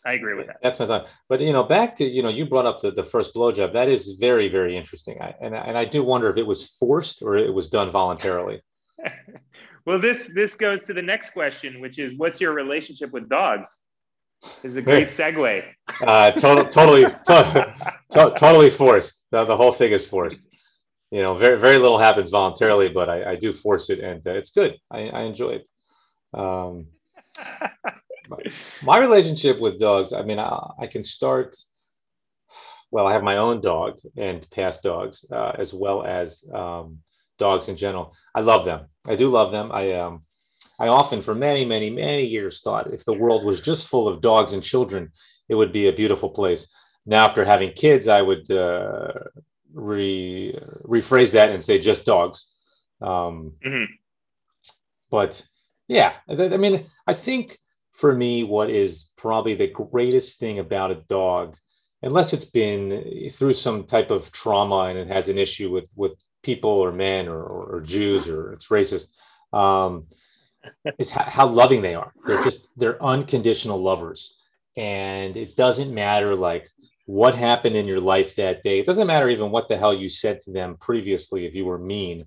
[0.05, 0.57] I agree with that.
[0.61, 1.15] That's my thought.
[1.27, 3.73] But you know, back to you know, you brought up the, the first blowjob.
[3.73, 5.19] That is very very interesting.
[5.19, 8.61] I, and and I do wonder if it was forced or it was done voluntarily.
[9.85, 13.69] well, this this goes to the next question, which is, what's your relationship with dogs?
[14.63, 15.63] Is a great segue.
[16.01, 17.73] Uh, to- totally, to-
[18.11, 19.27] to- totally forced.
[19.31, 20.53] The, the, whole thing is forced.
[21.11, 24.31] You know, very very little happens voluntarily, but I, I do force it, and uh,
[24.31, 24.77] it's good.
[24.91, 25.69] I, I enjoy it.
[26.33, 26.87] Um,
[28.83, 30.11] my relationship with dogs.
[30.11, 31.55] I mean, I, I, can start.
[32.91, 36.99] Well, I have my own dog and past dogs, uh, as well as um,
[37.37, 38.15] dogs in general.
[38.33, 38.87] I love them.
[39.07, 39.71] I do love them.
[39.71, 40.23] I um,
[40.79, 44.21] I often, for many, many, many years, thought if the world was just full of
[44.21, 45.11] dogs and children,
[45.49, 46.67] it would be a beautiful place.
[47.05, 49.13] Now, after having kids, I would uh,
[49.73, 52.51] re, rephrase that and say just dogs.
[53.01, 53.85] Um, mm-hmm.
[55.11, 55.45] But
[55.87, 57.57] yeah, I mean, I think
[57.91, 61.55] for me, what is probably the greatest thing about a dog,
[62.01, 66.13] unless it's been through some type of trauma and it has an issue with with
[66.43, 69.13] people or men or, or, or Jews or it's racist.
[69.53, 70.07] Um,
[70.99, 72.13] is how, how loving they are.
[72.25, 74.35] They're just they're unconditional lovers,
[74.77, 76.69] and it doesn't matter like
[77.05, 78.79] what happened in your life that day.
[78.79, 81.77] It doesn't matter even what the hell you said to them previously if you were
[81.77, 82.25] mean.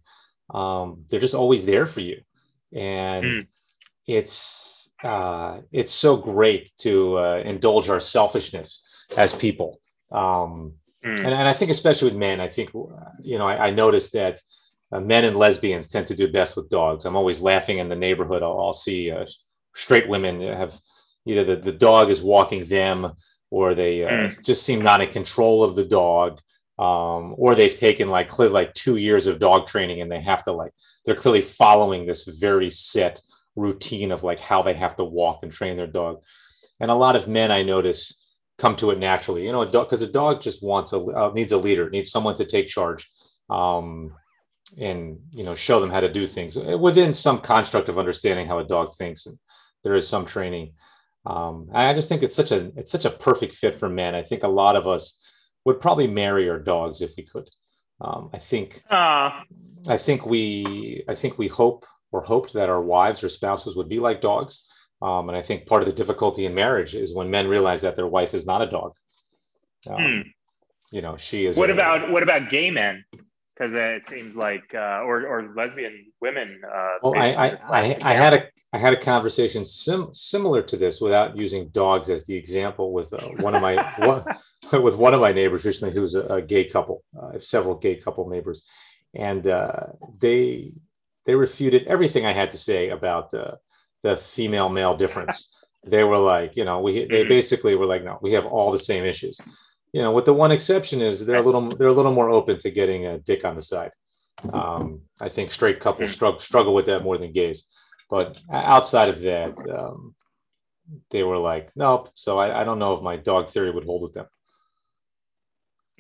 [0.55, 2.20] Um, they're just always there for you,
[2.72, 3.47] and mm.
[4.07, 9.80] it's uh, it's so great to uh, indulge our selfishness as people.
[10.11, 10.74] Um,
[11.05, 11.18] mm.
[11.18, 14.41] and, and I think especially with men, I think you know I, I noticed that
[14.93, 17.05] uh, men and lesbians tend to do best with dogs.
[17.05, 18.43] I'm always laughing in the neighborhood.
[18.43, 19.26] I'll, I'll see uh,
[19.74, 20.74] straight women have
[21.26, 23.12] either the, the dog is walking them
[23.51, 24.45] or they uh, mm.
[24.45, 26.41] just seem not in control of the dog.
[26.78, 30.45] Um, or they've taken like clearly like two years of dog training and they have
[30.45, 30.70] to like
[31.05, 33.20] they're clearly following this very set
[33.57, 36.22] routine of like how they have to walk and train their dog.
[36.80, 39.86] And a lot of men I notice come to it naturally, you know, a dog
[39.86, 43.11] because a dog just wants a uh, needs a leader, needs someone to take charge.
[43.51, 44.14] Um,
[44.77, 48.59] and you know show them how to do things within some construct of understanding how
[48.59, 49.39] a dog thinks and
[49.85, 50.73] there is some training.
[51.27, 54.14] Um, i just think it's such a it's such a perfect fit for men.
[54.14, 55.25] I think a lot of us
[55.64, 57.49] would probably marry our dogs if we could.
[58.01, 59.31] Um, i think uh.
[59.89, 63.89] i think we i think we hope or hoped that our wives or spouses would
[63.89, 64.66] be like dogs.
[65.03, 67.97] Um, and i think part of the difficulty in marriage is when men realize that
[67.97, 68.93] their wife is not a dog.
[69.89, 70.21] Um, hmm.
[70.91, 73.05] you know she is what a, about what about gay men
[73.59, 76.61] because it seems like uh, or or lesbian women.
[76.64, 80.76] Uh, well, I I, I, I, had a I had a conversation sim- similar to
[80.76, 84.24] this without using dogs as the example with uh, one of my one,
[84.82, 87.02] with one of my neighbors recently who's a, a gay couple.
[87.16, 88.62] Uh, I have several gay couple neighbors,
[89.14, 89.86] and uh,
[90.18, 90.74] they
[91.26, 93.56] they refuted everything I had to say about uh,
[94.02, 95.54] the female male difference.
[95.86, 97.28] they were like, you know, we they mm-hmm.
[97.28, 99.40] basically were like, no, we have all the same issues
[99.93, 102.59] you know, with the one exception is they're a little they're a little more open
[102.59, 103.93] to getting a dick on the side.
[104.53, 107.66] Um, I think straight couples struggle struggle with that more than gays,
[108.11, 110.14] but outside of that, um,
[111.11, 112.11] they were like, nope.
[112.14, 114.26] So I, I don't know if my dog theory would hold with them.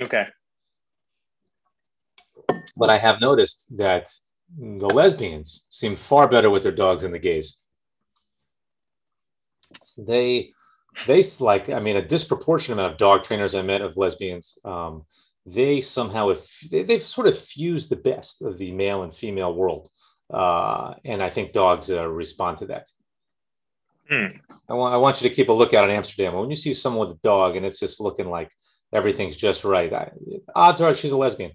[0.00, 0.24] Okay.
[2.76, 4.08] But I have noticed that
[4.56, 7.58] the lesbians seem far better with their dogs than the gays.
[9.96, 10.52] They
[11.06, 15.04] they like i mean a disproportionate amount of dog trainers i met of lesbians um,
[15.46, 16.40] they somehow have
[16.70, 19.88] they, have sort of fused the best of the male and female world
[20.32, 22.86] uh, and i think dogs uh, respond to that
[24.08, 24.26] Hmm.
[24.68, 26.34] I want I want you to keep a lookout in Amsterdam.
[26.34, 28.50] When you see someone with a dog and it's just looking like
[28.92, 30.10] everything's just right, I,
[30.54, 31.52] odds are she's a lesbian.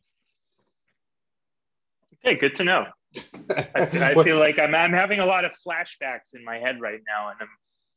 [2.24, 2.86] Okay, good to know.
[3.56, 7.02] I, I feel like I'm, I'm having a lot of flashbacks in my head right
[7.08, 7.48] now, and I'm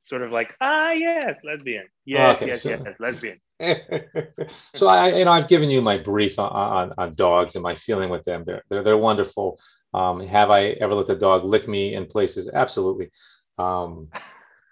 [0.07, 1.87] sort of like, ah, yes, lesbian.
[2.05, 3.41] Yes, Okay, yes, so- yes, lesbian.
[4.75, 7.73] so I, you know, I've given you my brief on, on, on dogs and my
[7.73, 8.45] feeling with them.
[8.47, 9.59] They're they're, they're wonderful.
[9.95, 12.51] Um, have I ever let the dog lick me in places?
[12.53, 13.11] Absolutely.
[13.59, 14.09] Um,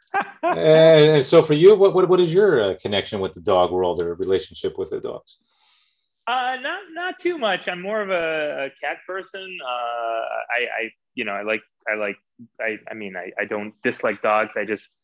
[0.43, 4.03] and, so for you, what what, what is your uh, connection with the dog world
[4.03, 5.39] or relationship with the dogs?
[6.26, 7.68] Uh, not not too much.
[7.68, 9.59] I'm more of a, a cat person.
[9.64, 12.16] Uh, I, I you know I like I like
[12.61, 14.59] I I mean I, I don't dislike dogs.
[14.59, 14.99] I just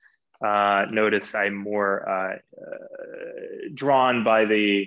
[0.44, 4.86] uh, notice I'm more uh, uh, drawn by the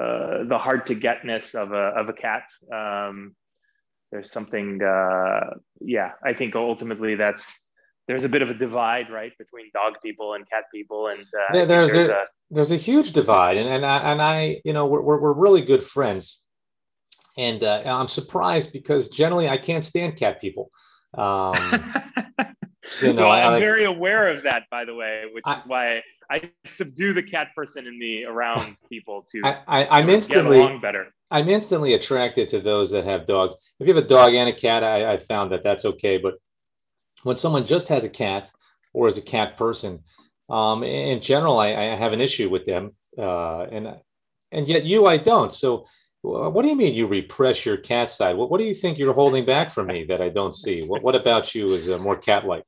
[0.00, 2.42] uh, the hard to getness of a of a cat.
[2.72, 3.34] Um,
[4.12, 6.12] there's something uh, yeah.
[6.22, 7.62] I think ultimately that's
[8.06, 11.52] there's a bit of a divide right between dog people and cat people, and uh,
[11.52, 14.72] There- there's- there's there- a there's a huge divide and and I, and I you
[14.72, 16.44] know we're, we're, we're really good friends
[17.36, 20.70] and uh, I'm surprised because generally I can't stand cat people
[21.14, 21.54] um,
[23.02, 25.54] you know, well, I I'm like- very aware of that, by the way, which I-
[25.58, 30.06] is why I subdue the cat person in me around people to I, I, I'm
[30.06, 31.14] get instantly along better.
[31.30, 33.54] I'm instantly attracted to those that have dogs.
[33.80, 36.18] If you have a dog and a cat, I, I found that that's okay.
[36.18, 36.34] But
[37.24, 38.50] when someone just has a cat
[38.92, 40.00] or is a cat person,
[40.48, 43.96] um, in general, I, I have an issue with them, uh, and
[44.52, 45.52] and yet you, I don't.
[45.52, 45.84] So,
[46.22, 48.36] what do you mean you repress your cat side?
[48.36, 50.82] What, what do you think you're holding back from me that I don't see?
[50.82, 52.64] What What about you is uh, more cat-like?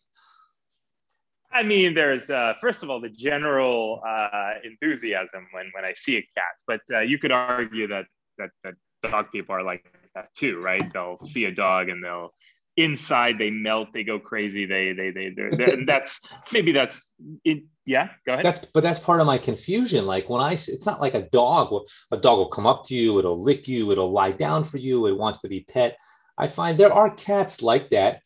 [1.51, 6.17] I mean, there's uh, first of all the general uh, enthusiasm when when I see
[6.17, 8.07] a cat, but uh, you could argue that
[8.39, 9.85] that that dog people are like
[10.15, 10.83] that too, right?
[10.93, 12.35] They'll see a dog and they'll
[12.77, 15.33] inside they melt, they go crazy, they they they
[15.73, 16.21] and that's
[16.53, 17.65] maybe that's it.
[17.85, 18.45] Yeah, go ahead.
[18.45, 20.07] That's but that's part of my confusion.
[20.07, 21.75] Like when I, it's not like a dog.
[22.13, 25.07] A dog will come up to you, it'll lick you, it'll lie down for you,
[25.07, 25.97] it wants to be pet.
[26.37, 28.23] I find there are cats like that,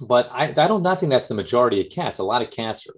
[0.00, 2.18] but I, I don't not think that's the majority of cats.
[2.18, 2.94] A lot of cats are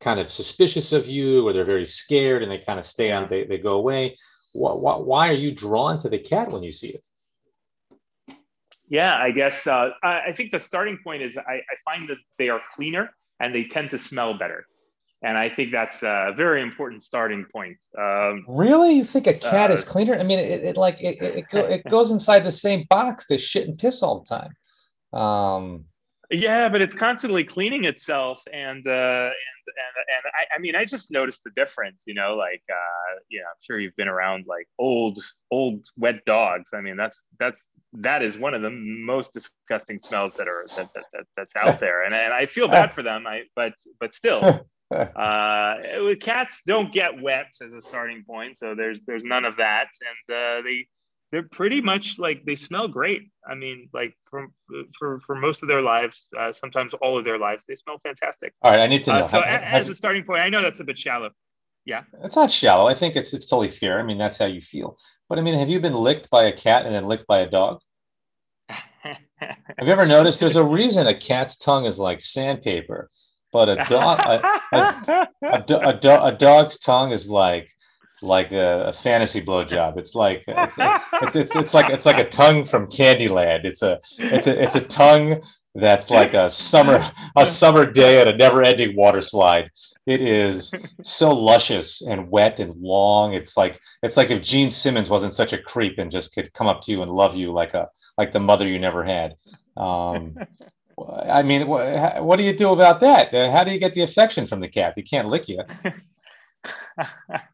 [0.00, 3.28] kind of suspicious of you, or they're very scared and they kind of stay on.
[3.28, 4.16] They they go away.
[4.52, 7.00] Why, why, why are you drawn to the cat when you see it?
[8.88, 12.18] Yeah, I guess uh, I I think the starting point is I, I find that
[12.38, 14.66] they are cleaner and they tend to smell better,
[15.22, 17.76] and I think that's a very important starting point.
[17.98, 18.94] Um, Really?
[18.94, 20.14] You think a cat Uh, is cleaner?
[20.14, 23.26] I mean, it, it like it, it, it, go, it goes inside the same box
[23.28, 25.20] to shit and piss all the time.
[25.20, 25.84] Um,
[26.34, 29.30] yeah, but it's constantly cleaning itself, and uh, and
[29.66, 32.04] and and I, I mean, I just noticed the difference.
[32.06, 35.18] You know, like uh, you know, I'm sure you've been around like old
[35.50, 36.70] old wet dogs.
[36.74, 40.92] I mean, that's that's that is one of the most disgusting smells that are that,
[40.94, 43.26] that, that that's out there, and and I feel bad for them.
[43.26, 44.66] I but but still.
[44.94, 45.76] uh
[46.20, 49.86] cats don't get wet as a starting point so there's there's none of that
[50.28, 50.86] and uh they
[51.34, 54.46] they're pretty much like they smell great i mean like for
[54.98, 58.50] for for most of their lives uh, sometimes all of their lives they smell fantastic
[58.62, 59.18] All right, I need to know.
[59.18, 61.30] uh, so Have- a- have- as a starting point i know that's a bit shallow
[61.92, 62.86] Yeah, it's not shallow.
[62.92, 63.94] I think it's it's totally fair.
[64.00, 64.96] I mean, that's how you feel.
[65.28, 67.50] But I mean, have you been licked by a cat and then licked by a
[67.58, 67.74] dog?
[69.78, 73.10] Have you ever noticed there's a reason a cat's tongue is like sandpaper,
[73.52, 74.36] but a dog a,
[74.72, 75.28] a,
[75.58, 75.62] a,
[76.00, 77.68] do, a dog's tongue is like
[78.24, 79.96] like a, a fantasy blowjob.
[79.98, 83.64] It's like it's, like- it's it's it's like it's like a tongue from Candyland.
[83.64, 85.40] It's a it's a it's a tongue
[85.76, 87.00] that's like a summer
[87.36, 89.70] a summer day at a never-ending water slide.
[90.06, 90.72] It is
[91.02, 93.32] so luscious and wet and long.
[93.32, 96.66] It's like it's like if Gene Simmons wasn't such a creep and just could come
[96.66, 99.34] up to you and love you like a like the mother you never had.
[99.76, 100.36] Um,
[101.28, 103.34] I mean, what, what do you do about that?
[103.34, 104.92] Uh, How do you get the affection from the cat?
[104.94, 105.58] He can't lick you.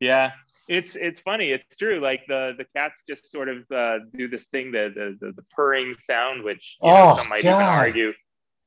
[0.00, 0.32] yeah.
[0.68, 1.50] It's it's funny.
[1.50, 1.98] It's true.
[1.98, 5.42] Like the the cats just sort of uh, do this thing the the, the, the
[5.56, 8.12] purring sound which you know, Oh, some might even argue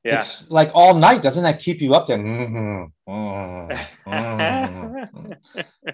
[0.04, 1.22] yeah It's like all night.
[1.22, 2.18] Doesn't that keep you up there?
[2.18, 5.08] Mhm, mhm, mhm.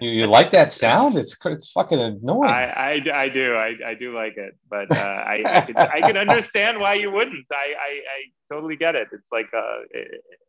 [0.01, 1.17] you, you like that sound?
[1.17, 2.49] It's it's fucking annoying.
[2.49, 4.95] I, I, I do I, I do like it, but uh,
[5.33, 7.45] I I can, I can understand why you wouldn't.
[7.51, 8.19] I, I, I
[8.51, 9.07] totally get it.
[9.11, 9.65] It's like a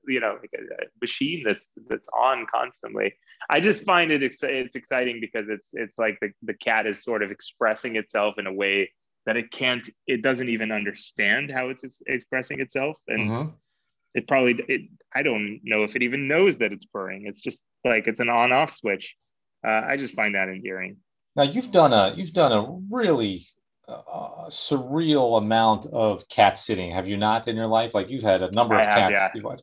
[0.06, 3.14] you know like a, a machine that's that's on constantly.
[3.48, 7.02] I just find it ex- it's exciting because it's it's like the, the cat is
[7.02, 8.90] sort of expressing itself in a way
[9.31, 13.53] that it can't it doesn't even understand how it's expressing itself and Mhm.
[14.14, 14.81] it probably it,
[15.14, 17.26] I don't know if it even knows that it's purring.
[17.28, 19.14] It's just like it's an on off switch.
[19.64, 20.97] Uh, I just find that endearing.
[21.37, 23.47] Now you've done a you've done a really
[23.87, 27.95] uh, surreal amount of cat sitting, have you not, in your life?
[27.95, 29.43] Like you've had a number of I have, cats yeah.
[29.43, 29.62] watched.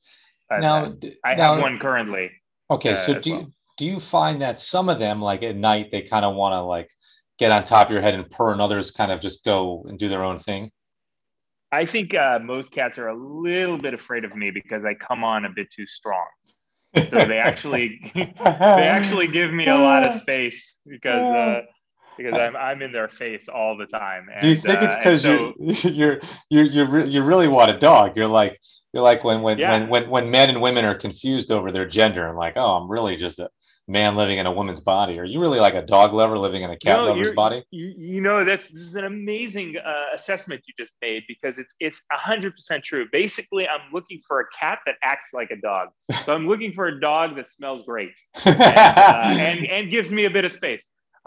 [0.49, 0.93] But now, uh,
[1.25, 2.31] I now- have one currently.
[2.71, 3.41] Okay, uh, so do well.
[3.41, 6.53] you, do you find that some of them, like at night, they kind of want
[6.53, 6.89] to like
[7.37, 9.97] get on top of your head and purr, and others kind of just go and
[9.99, 10.71] do their own thing?
[11.71, 15.23] I think uh, most cats are a little bit afraid of me because I come
[15.23, 16.25] on a bit too strong.
[17.09, 21.61] So they actually they actually give me a lot of space because uh,
[22.17, 24.27] because I'm I'm in their face all the time.
[24.33, 25.53] And, Do you think it's uh, because so-
[25.91, 26.19] you're
[26.49, 28.15] you're you're you you really want a dog?
[28.15, 28.59] You're like
[28.93, 29.71] you're like when when, Yeah.
[29.73, 32.89] when when when men and women are confused over their gender and like, oh, I'm
[32.89, 33.49] really just a
[33.87, 35.17] man living in a woman's body.
[35.17, 37.63] Are you really like a dog lover living in a cat No, lover's body?
[37.71, 41.73] You, you know that's this is an amazing uh, assessment you just made because it's
[41.79, 43.05] it's hundred percent true.
[43.11, 45.89] Basically, I'm looking for a cat that acts like a dog.
[46.25, 48.11] So I'm looking for a dog that smells great
[48.45, 50.83] and, uh, and and gives me a bit of space.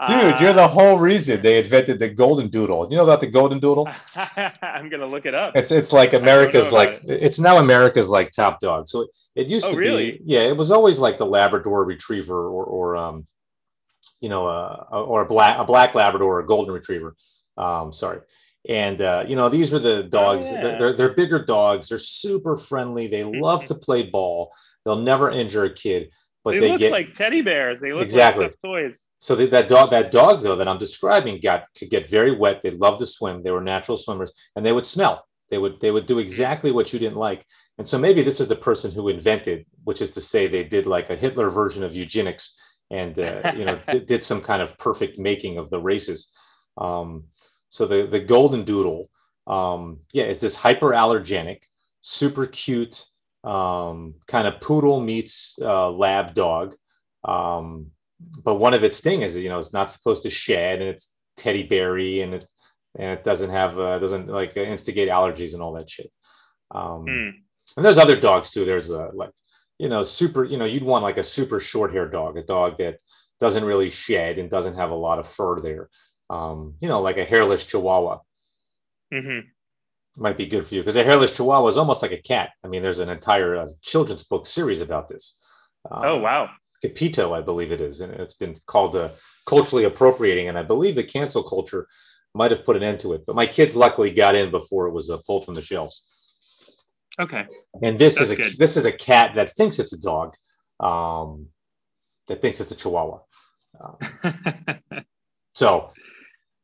[0.07, 2.87] Dude, Uh, you're the whole reason they invented the golden doodle.
[2.89, 3.87] You know about the golden doodle?
[4.61, 5.55] I'm gonna look it up.
[5.55, 8.87] It's it's like America's like it's now America's like top dog.
[8.87, 10.11] So it, it used Oh, to really?
[10.13, 13.27] be yeah, it was always like the Labrador Retriever or or um
[14.21, 17.15] you know uh, or a black a black Labrador or a golden Retriever.
[17.57, 18.21] Um, sorry.
[18.69, 20.45] And uh, you know these are the dogs.
[20.47, 20.61] Oh, yeah.
[20.61, 21.89] they're, they're they're bigger dogs.
[21.89, 23.07] They're super friendly.
[23.07, 24.51] They love to play ball.
[24.85, 26.11] They'll never injure a kid.
[26.43, 27.79] But they, they, look get like teddy bears.
[27.79, 28.45] They look Exactly.
[28.45, 29.07] like toys.
[29.19, 32.61] so that, that dog, that dog though that I'm describing, got could get very wet.
[32.61, 33.43] They love to swim.
[33.43, 35.25] They were natural swimmers, and they would smell.
[35.51, 37.45] They would they would do exactly what you didn't like.
[37.77, 40.87] And so maybe this is the person who invented, which is to say, they did
[40.87, 42.57] like a Hitler version of eugenics,
[42.89, 46.31] and uh, you know did, did some kind of perfect making of the races.
[46.77, 47.25] Um,
[47.69, 49.09] so the the golden doodle,
[49.45, 51.63] um, yeah, is this hyperallergenic,
[51.99, 53.05] super cute,
[53.43, 56.75] um, kind of poodle meets uh, lab dog.
[57.23, 57.91] Um,
[58.43, 61.13] but one of its thing is you know it's not supposed to shed and it's
[61.37, 62.49] teddy berry and it
[62.95, 66.11] and it doesn't have uh, doesn't like instigate allergies and all that shit.
[66.71, 67.29] Um Hmm.
[67.77, 68.65] and there's other dogs too.
[68.65, 69.31] There's a like
[69.79, 72.77] you know super you know you'd want like a super short hair dog a dog
[72.77, 72.97] that
[73.39, 75.89] doesn't really shed and doesn't have a lot of fur there.
[76.29, 78.19] Um you know like a hairless chihuahua.
[79.11, 79.39] Hmm
[80.17, 82.67] might be good for you because a hairless chihuahua is almost like a cat i
[82.67, 85.37] mean there's an entire uh, children's book series about this
[85.89, 86.49] Um, Oh wow.
[86.81, 89.09] Capito, I believe it is, and it's been called uh,
[89.45, 90.47] culturally appropriating.
[90.49, 91.87] And I believe the cancel culture
[92.33, 93.23] might have put an end to it.
[93.25, 96.07] But my kids luckily got in before it was uh, pulled from the shelves.
[97.19, 97.45] Okay.
[97.83, 98.57] And this is a good.
[98.57, 100.33] this is a cat that thinks it's a dog,
[100.79, 101.47] um,
[102.27, 103.19] that thinks it's a Chihuahua.
[103.79, 103.97] Um,
[105.53, 105.91] so,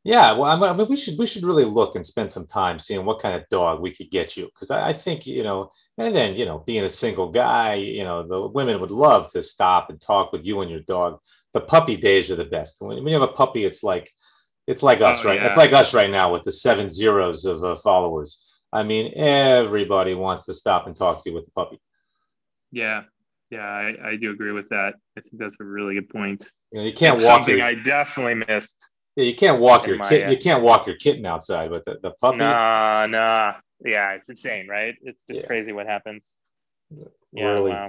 [0.07, 3.03] yeah, well, I mean, we should we should really look and spend some time seeing
[3.03, 6.15] what kind of dog we could get you because I, I think you know, and
[6.15, 9.89] then you know, being a single guy, you know, the women would love to stop
[9.89, 11.19] and talk with you and your dog.
[11.51, 12.77] The puppy days are the best.
[12.79, 14.09] When, when you have a puppy, it's like
[14.65, 15.43] it's like us, Oh, right?
[15.43, 18.61] It's like us right now with the seven zeros of uh, followers.
[18.71, 21.81] I mean, everybody wants to stop and talk to you with the puppy.
[22.71, 23.03] yeah.
[23.49, 24.95] Yeah, I, I do agree with that.
[25.17, 26.51] I think that's a really good point.
[26.73, 28.89] You know, you can't walk something your I definitely missed.
[29.17, 31.83] Yeah, you can't walk your my, kit uh, you can't walk your kitten outside, but
[31.85, 33.55] the, the puppy Nah, nah.
[33.83, 34.95] Yeah, it's insane, right?
[35.01, 35.47] It's just Yeah.
[35.47, 36.35] crazy what happens.
[37.33, 37.71] Yeah, really.
[37.71, 37.87] wow.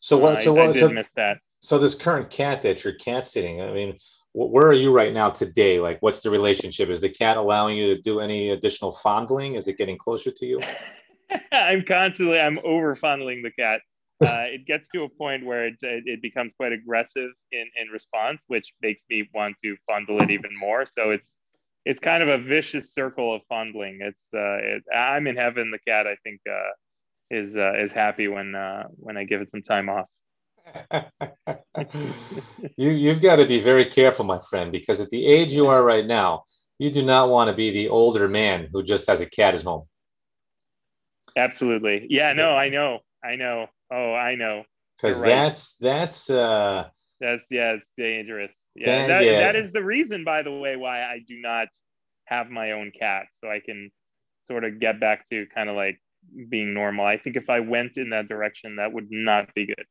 [0.00, 0.32] So what?
[0.38, 0.74] I- So I, what?
[0.76, 1.38] So, miss that.
[1.60, 3.60] so this current cat that you're cat sitting.
[3.60, 3.98] I mean,
[4.32, 5.78] wh- where are you right now today?
[5.80, 6.88] Like, what's the relationship?
[6.88, 9.54] Is the cat allowing you to do any additional fondling?
[9.56, 10.60] Is it getting closer to you?
[11.52, 13.80] I'm constantly I'm over fondling the cat.
[14.22, 18.44] Uh, it gets to a point where it, it, becomes quite aggressive in, in response,
[18.48, 20.84] which makes me want to fondle it even more.
[20.86, 21.38] So it's
[21.86, 24.00] it's kind of a vicious circle of fondling.
[24.02, 25.70] It's uh, it, I'm in heaven.
[25.70, 26.70] The cat I think uh,
[27.30, 30.06] is uh, is happy when uh, when I give it some time off.
[32.76, 35.82] you you've got to be very careful, my friend, because at the age you are
[35.82, 36.44] right now,
[36.78, 39.62] you do not want to be the older man who just has a cat at
[39.62, 39.84] home.
[41.36, 42.06] Absolutely.
[42.10, 42.32] Yeah.
[42.32, 42.50] No.
[42.50, 42.98] I know.
[43.24, 43.66] I know.
[43.90, 44.64] Oh, I know.
[44.96, 45.28] Because right.
[45.28, 46.88] that's that's uh
[47.20, 48.54] That's yeah, it's dangerous.
[48.74, 49.40] Yeah, That- that, yeah.
[49.40, 51.68] that is the reason, by the way, why I do not
[52.26, 53.90] have my own cat, so I can
[54.42, 55.98] sort of get back to kind of like
[56.48, 57.04] being normal.
[57.06, 59.84] I think if I went in that direction, that would not be good.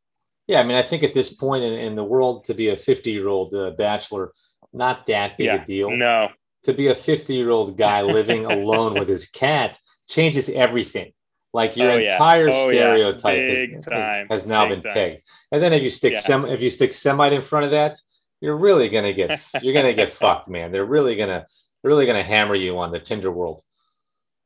[0.47, 0.59] yeah.
[0.59, 3.11] I mean, I think at this point in, in the world, to be a 50
[3.11, 4.31] year old uh, bachelor,
[4.73, 5.89] not that big yeah, a deal.
[5.91, 6.29] no,
[6.63, 9.77] To be a 50 year old guy living alone with his cat
[10.07, 11.11] changes everything.
[11.53, 12.13] Like your Oh, yeah.
[12.13, 12.81] entire Oh, yeah.
[12.83, 14.93] stereotype has- has, has now Big been time.
[14.93, 15.27] pegged.
[15.51, 16.19] And then if you stick Yeah.
[16.19, 17.99] sem if you stick semite in front of that,
[18.41, 20.71] you're really gonna get you're gonna get fucked, man.
[20.71, 21.45] They're really gonna
[21.81, 23.61] they're really gonna hammer you on the Tinder world.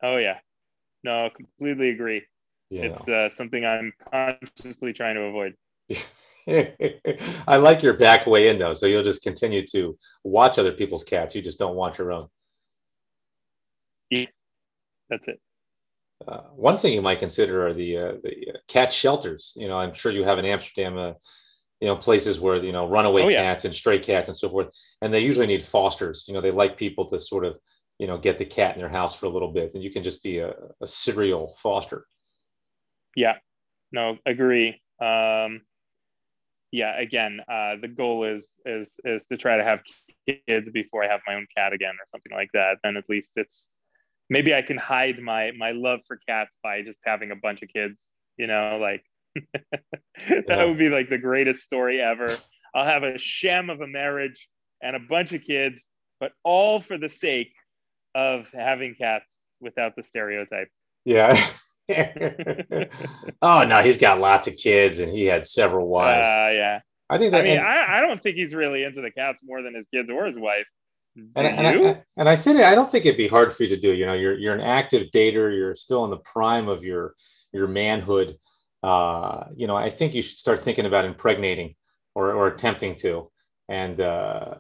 [0.02, 0.40] oh yeah,
[1.04, 2.24] no, completely agree.
[2.70, 5.56] You It's uh, something I'm consciously trying to avoid.
[7.48, 11.04] I like your back way in though, so you'll just continue to watch other people's
[11.04, 11.36] cats.
[11.36, 12.28] You just don't want your own.
[14.10, 14.26] Yeah,
[15.10, 15.40] That's it.
[16.28, 19.54] Uh, one thing you might consider are the uh, the uh, cat shelters.
[19.56, 21.14] You know, I'm sure you have in Amsterdam, uh,
[21.80, 23.44] you know, places where you know runaway Oh, yeah.
[23.44, 26.26] cats and stray cats and so forth, and they usually need fosters.
[26.28, 27.58] You know, they like people to sort of
[28.00, 30.04] you know get the cat in their house for a little bit, and you can
[30.04, 32.06] just be a, a serial foster.
[33.16, 33.36] Yeah,
[33.92, 34.82] no, agree.
[35.02, 35.62] Um,
[36.72, 39.82] yeah, again, uh, the goal is is is to try to have
[40.28, 42.78] kids before I have my own cat again or something like that.
[42.84, 43.70] Then at least it's
[44.30, 47.70] maybe I can hide my my love for cats by just having a bunch of
[47.70, 48.10] kids.
[48.38, 49.04] You know, like
[50.28, 50.66] that Yeah.
[50.66, 52.28] would be like the greatest story ever.
[52.76, 54.50] I'll have a sham of a marriage
[54.82, 55.86] and a bunch of kids,
[56.20, 57.54] but all for the sake
[58.16, 60.70] of having cats without the stereotype.
[61.06, 61.36] Yeah.
[63.42, 66.28] oh no, he's got lots of kids, and he had several wives.
[66.28, 66.80] Uh, yeah.
[67.10, 69.62] I think I mean, and- I, I don't think he's really into the cats more
[69.62, 70.66] than his kids or his wife.
[71.16, 71.68] And, and.
[71.68, 73.94] I, and I think I don't think it'd be hard for you to do.
[73.94, 75.56] You know, you're you're an active dater.
[75.56, 77.14] You're still in the prime of your
[77.52, 78.38] your manhood.
[78.82, 81.76] Uh, you know, I think you should start thinking about impregnating
[82.16, 83.30] or or attempting to.
[83.70, 84.56] And uh,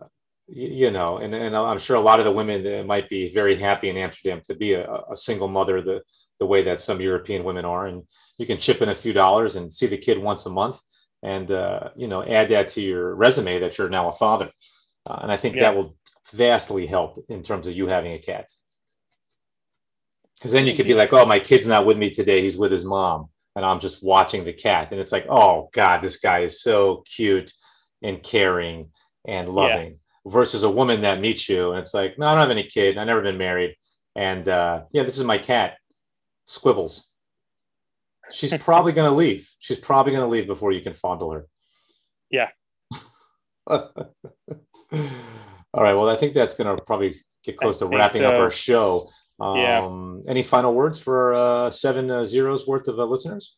[0.47, 3.55] you, you know, and, and I'm sure a lot of the women might be very
[3.55, 6.01] happy in Amsterdam to be a, a single mother the
[6.39, 7.87] the way that some European women are.
[7.87, 8.03] And
[8.37, 10.79] you can chip in a few dollars and see the kid once a month,
[11.23, 14.51] and uh, you know, add that to your resume that you're now a father.
[15.07, 15.63] Uh, and I think Yeah.
[15.63, 15.97] that will
[16.31, 18.49] vastly help in terms of you having a cat.
[20.35, 22.41] Because then you could be like, oh, my kid's not with me today.
[22.41, 23.29] He's with his mom.
[23.55, 24.89] And I'm just watching the cat.
[24.91, 27.51] And it's like, oh, God, this guy is so cute
[28.01, 28.89] and caring
[29.25, 29.99] and loving.
[30.25, 32.97] Versus a woman that meets you and it's like, no, I don't have any kid.
[32.97, 33.75] I've never been married.
[34.15, 35.77] And uh, yeah, this is my cat,
[36.47, 37.03] Squibbles.
[38.31, 39.49] She's probably going to leave.
[39.59, 41.45] She's probably going to leave before you can fondle her.
[42.29, 42.47] Yeah.
[45.73, 45.93] All right.
[45.93, 49.09] Well, I think that's going to probably get close to think wrapping up our show.
[49.39, 50.31] Um, Yeah.
[50.31, 53.55] Any final words for uh, seven uh, zeros worth of uh, listeners?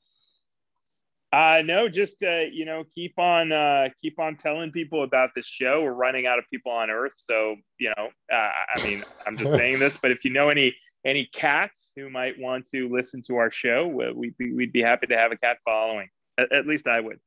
[1.33, 5.45] Uh, no, just uh, you know, keep on uh, keep on telling people about this
[5.45, 5.83] show.
[5.83, 9.51] We're running out of people on Earth, so you know, uh, I mean, I'm just
[9.51, 13.35] saying this, but if you know any any cats who might want to listen to
[13.35, 16.07] our show, we'd be, we'd be happy to have a cat following.
[16.37, 17.19] At, at least I would.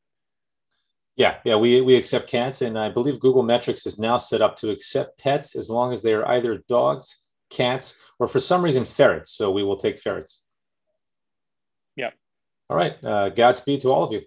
[1.18, 4.54] Yeah, yeah, we, we accept cats, and I believe Google Metrics is now set up
[4.56, 8.84] to accept pets as long as they are either dogs, cats, or for some reason
[8.84, 9.32] ferrets.
[9.32, 10.44] So we will take ferrets.
[11.96, 12.10] Yeah.
[12.70, 13.02] All right.
[13.02, 14.22] Uh, Godspeed to all of you.